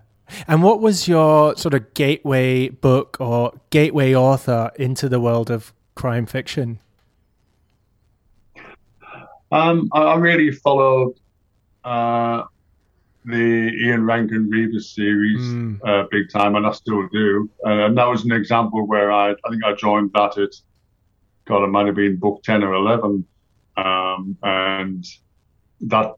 and 0.47 0.63
what 0.63 0.81
was 0.81 1.07
your 1.07 1.55
sort 1.55 1.73
of 1.73 1.93
gateway 1.93 2.69
book 2.69 3.17
or 3.19 3.53
gateway 3.69 4.13
author 4.13 4.71
into 4.75 5.07
the 5.09 5.19
world 5.19 5.49
of 5.49 5.73
crime 5.95 6.25
fiction 6.25 6.79
um, 9.51 9.89
I, 9.91 10.15
really 10.15 10.51
followed 10.51 11.15
uh, 11.83 12.43
the 13.25 13.71
Ian 13.83 14.05
Rankin 14.05 14.49
Rebus 14.49 14.95
series 14.95 15.41
mm. 15.41 15.77
uh, 15.85 16.07
big 16.09 16.29
time, 16.31 16.55
and 16.55 16.65
I 16.65 16.71
still 16.71 17.07
do. 17.09 17.49
and 17.63 17.97
that 17.97 18.05
was 18.05 18.23
an 18.23 18.31
example 18.31 18.87
where 18.87 19.11
I, 19.11 19.31
I 19.31 19.49
think 19.49 19.63
I 19.65 19.73
joined 19.73 20.11
that 20.13 20.37
at, 20.37 20.55
God, 21.45 21.63
it 21.63 21.67
might 21.67 21.85
have 21.85 21.95
been 21.95 22.15
book 22.15 22.43
10 22.43 22.63
or 22.63 22.73
11. 22.75 23.25
Um, 23.77 24.37
and 24.43 25.05
that 25.81 26.13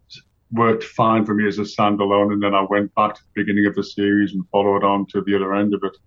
worked 0.54 0.84
fine 0.84 1.26
for 1.26 1.34
me 1.34 1.48
as 1.48 1.58
a 1.60 1.64
standalone. 1.64 2.32
And 2.34 2.42
then 2.42 2.54
I 2.54 2.66
went 2.70 2.94
back 2.96 3.16
to 3.16 3.22
the 3.22 3.44
beginning 3.44 3.66
of 3.66 3.76
the 3.76 3.84
series 3.84 4.34
and 4.34 4.48
followed 4.50 4.84
on 4.84 5.06
to 5.08 5.22
the 5.22 5.36
other 5.36 5.54
end 5.54 5.74
of 5.74 5.84
it. 5.84 5.98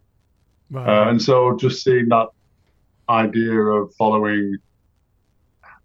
Uh, 0.75 1.09
and 1.09 1.21
so 1.21 1.57
just 1.57 1.85
seeing 1.85 2.09
that 2.09 2.29
idea 3.09 3.61
of 3.61 3.95
following 3.95 4.57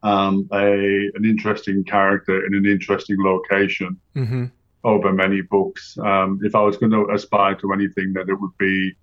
um, 0.04 0.50
a 0.52 1.12
an 1.14 1.24
interesting 1.24 1.84
character 1.84 2.46
in 2.46 2.56
an 2.56 2.66
interesting 2.66 3.18
location 3.20 4.00
mm-hmm. 4.16 4.46
over 4.84 5.14
many 5.14 5.42
books. 5.42 5.98
Um, 6.00 6.40
if 6.44 6.56
I 6.56 6.62
was 6.62 6.78
going 6.78 6.92
to 6.92 7.12
aspire 7.14 7.56
to 7.56 7.74
anything, 7.74 8.14
then 8.14 8.28
it 8.28 8.40
would 8.40 8.58
be 8.58 8.96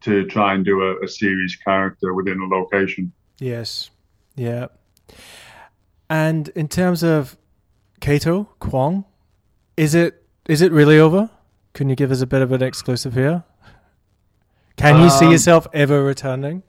to 0.00 0.26
try 0.26 0.54
and 0.54 0.64
do 0.64 0.82
a, 0.82 1.04
a 1.04 1.08
series 1.08 1.56
character 1.56 2.12
within 2.14 2.40
a 2.40 2.46
location. 2.46 3.12
Yes. 3.38 3.90
Yeah. 4.34 4.66
And 6.10 6.48
in 6.50 6.68
terms 6.68 7.02
of 7.02 7.36
Cato 8.00 8.48
Kwong, 8.60 9.04
is 9.76 9.94
it 9.94 10.22
is 10.48 10.62
it 10.62 10.72
really 10.72 10.98
over? 10.98 11.30
Can 11.74 11.88
you 11.88 11.96
give 11.96 12.10
us 12.10 12.20
a 12.20 12.26
bit 12.26 12.42
of 12.42 12.52
an 12.52 12.62
exclusive 12.62 13.14
here? 13.14 13.44
Can 14.76 15.02
you 15.02 15.10
see 15.10 15.26
um, 15.26 15.32
yourself 15.32 15.66
ever 15.72 16.04
returning? 16.04 16.62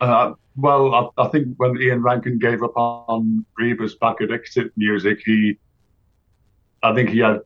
Uh, 0.00 0.34
well, 0.56 0.94
I, 0.94 1.22
I, 1.22 1.28
think 1.28 1.54
when 1.56 1.80
Ian 1.80 2.02
Rankin 2.02 2.38
gave 2.38 2.62
up 2.62 2.76
on 2.76 3.44
Rebus 3.56 3.94
back 3.94 4.20
at 4.20 4.30
Exit 4.30 4.72
Music, 4.76 5.20
he, 5.24 5.56
I 6.82 6.94
think 6.94 7.10
he 7.10 7.20
had 7.20 7.40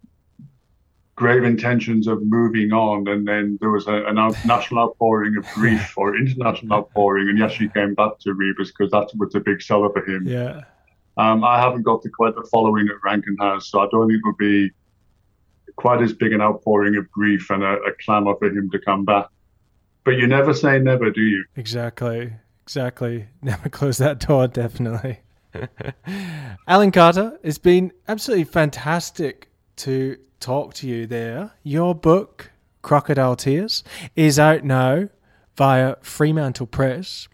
grave 1.14 1.44
intentions 1.44 2.06
of 2.06 2.22
moving 2.22 2.72
on, 2.72 3.08
and 3.08 3.26
then 3.26 3.58
there 3.60 3.70
was 3.70 3.86
a, 3.86 4.04
a 4.04 4.12
national 4.46 4.80
outpouring 4.80 5.36
of 5.36 5.46
grief 5.54 5.94
or 5.96 6.16
international 6.16 6.78
outpouring, 6.78 7.28
and 7.28 7.38
yes, 7.38 7.54
he 7.54 7.68
came 7.68 7.94
back 7.94 8.18
to 8.20 8.32
Rebus 8.32 8.70
because 8.70 8.90
that 8.92 9.10
was 9.16 9.34
a 9.34 9.40
big 9.40 9.60
seller 9.62 9.90
for 9.90 10.04
him. 10.04 10.26
Yeah. 10.26 10.64
Um, 11.18 11.44
I 11.44 11.60
haven't 11.60 11.82
got 11.82 12.02
the 12.02 12.10
quite 12.10 12.34
the 12.34 12.48
following 12.50 12.86
that 12.86 12.98
Rankin 13.04 13.36
has, 13.40 13.66
so 13.68 13.80
I 13.80 13.88
don't 13.90 14.08
think 14.08 14.20
it 14.24 14.26
would 14.26 14.36
be 14.38 14.70
quite 15.76 16.00
as 16.00 16.12
big 16.12 16.32
an 16.32 16.40
outpouring 16.40 16.96
of 16.96 17.10
grief 17.10 17.50
and 17.50 17.62
a, 17.62 17.74
a 17.82 17.92
clamour 18.04 18.34
for 18.38 18.46
him 18.46 18.70
to 18.70 18.78
come 18.78 19.04
back. 19.04 19.26
But 20.04 20.12
you 20.12 20.26
never 20.26 20.54
say 20.54 20.78
never, 20.78 21.10
do 21.10 21.20
you? 21.20 21.44
Exactly. 21.56 22.32
Exactly. 22.62 23.28
Never 23.42 23.70
close 23.70 23.96
that 23.96 24.18
door, 24.20 24.46
definitely. 24.46 25.20
Alan 26.68 26.92
Carter, 26.92 27.38
it's 27.42 27.56
been 27.56 27.92
absolutely 28.06 28.44
fantastic 28.44 29.48
to 29.76 30.18
talk 30.38 30.74
to 30.74 30.86
you 30.86 31.06
there. 31.06 31.52
Your 31.62 31.94
book, 31.94 32.50
Crocodile 32.82 33.36
Tears, 33.36 33.82
is 34.16 34.38
out 34.38 34.64
now 34.64 35.08
via 35.56 35.96
Fremantle 36.02 36.66
Press. 36.66 37.26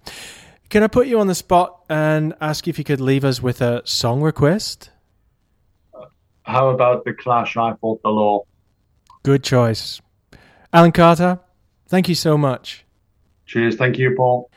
Can 0.75 0.83
I 0.83 0.89
put 0.89 1.07
you 1.07 1.21
on 1.21 1.29
the 1.29 1.37
spot 1.37 1.85
and 1.89 2.35
ask 2.41 2.67
if 2.67 2.79
you 2.79 2.85
could 2.85 3.01
leave 3.01 3.25
us 3.25 3.41
with 3.41 3.61
a 3.61 3.83
song 3.85 4.23
request? 4.23 4.91
How 6.43 6.71
about 6.71 7.05
the 7.05 7.13
Clash? 7.13 7.57
I 7.57 7.75
fought 7.75 8.03
the 8.03 8.09
law. 8.09 8.43
Good 9.23 9.45
choice. 9.45 10.03
Alan 10.73 10.91
Carter, 10.91 11.39
thank 11.87 12.09
you 12.09 12.17
so 12.17 12.37
much. 12.37 12.85
Cheers. 13.47 13.77
Thank 13.77 13.99
you, 13.99 14.17
Paul. 14.17 14.51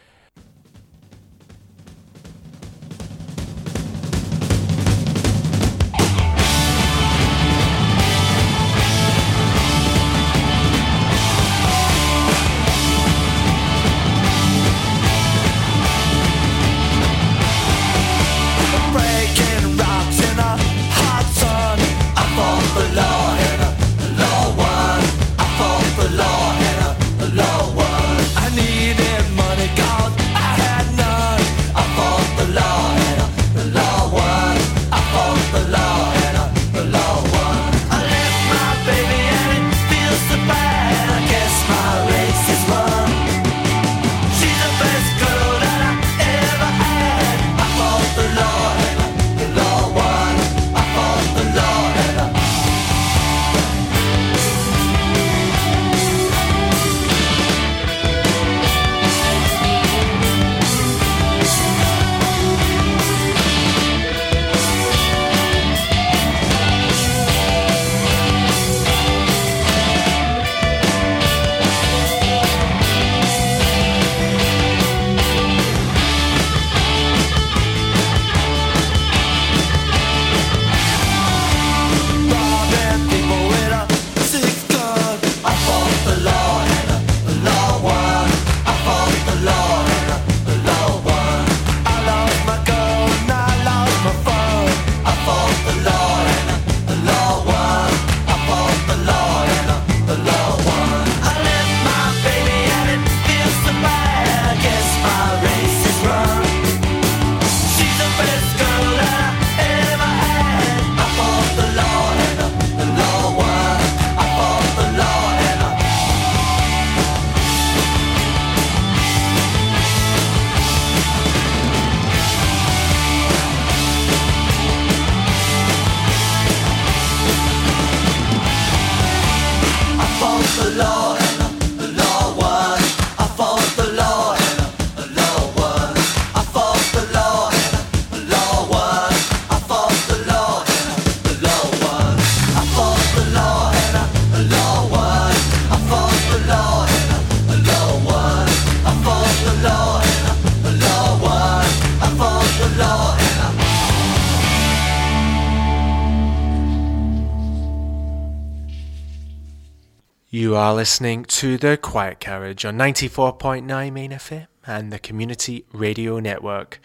Are 160.58 160.74
listening 160.74 161.24
to 161.26 161.58
The 161.58 161.78
Quiet 161.78 162.20
Carriage 162.20 162.66
on 162.66 162.78
94.9 162.78 163.94
Main 163.94 164.12
FM 164.12 164.48
and 164.66 164.92
the 164.92 164.98
Community 164.98 165.66
Radio 165.72 166.20
Network. 166.20 166.80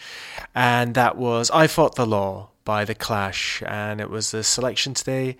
And 0.54 0.94
that 0.94 1.16
was 1.16 1.50
I 1.50 1.68
Fought 1.68 1.94
the 1.94 2.06
Law 2.06 2.50
by 2.64 2.84
The 2.84 2.94
Clash. 2.94 3.62
And 3.66 3.98
it 3.98 4.10
was 4.10 4.30
the 4.30 4.44
selection 4.44 4.92
today 4.92 5.38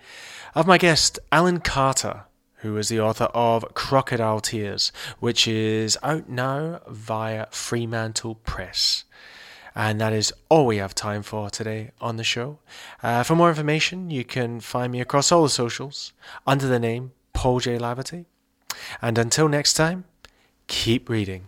of 0.55 0.65
my 0.65 0.79
guest, 0.79 1.19
Alan 1.31 1.59
Carter, 1.59 2.23
who 2.57 2.75
is 2.77 2.89
the 2.89 2.99
author 2.99 3.25
of 3.35 3.71
Crocodile 3.75 4.39
Tears, 4.39 4.91
which 5.19 5.47
is 5.47 5.95
out 6.01 6.27
now 6.27 6.81
via 6.87 7.47
Fremantle 7.51 8.35
Press. 8.35 9.03
And 9.75 10.01
that 10.01 10.13
is 10.13 10.33
all 10.49 10.65
we 10.65 10.77
have 10.77 10.95
time 10.95 11.21
for 11.21 11.51
today 11.51 11.91
on 12.01 12.17
the 12.17 12.23
show. 12.23 12.59
Uh, 13.03 13.21
for 13.21 13.35
more 13.35 13.49
information, 13.49 14.09
you 14.09 14.23
can 14.23 14.59
find 14.59 14.91
me 14.91 15.01
across 15.01 15.31
all 15.31 15.43
the 15.43 15.49
socials 15.49 16.13
under 16.47 16.67
the 16.67 16.79
name 16.79 17.11
Paul 17.43 17.59
J. 17.59 17.77
Laverty. 17.77 18.23
And 19.01 19.17
until 19.17 19.49
next 19.49 19.73
time, 19.73 20.05
keep 20.67 21.09
reading. 21.09 21.47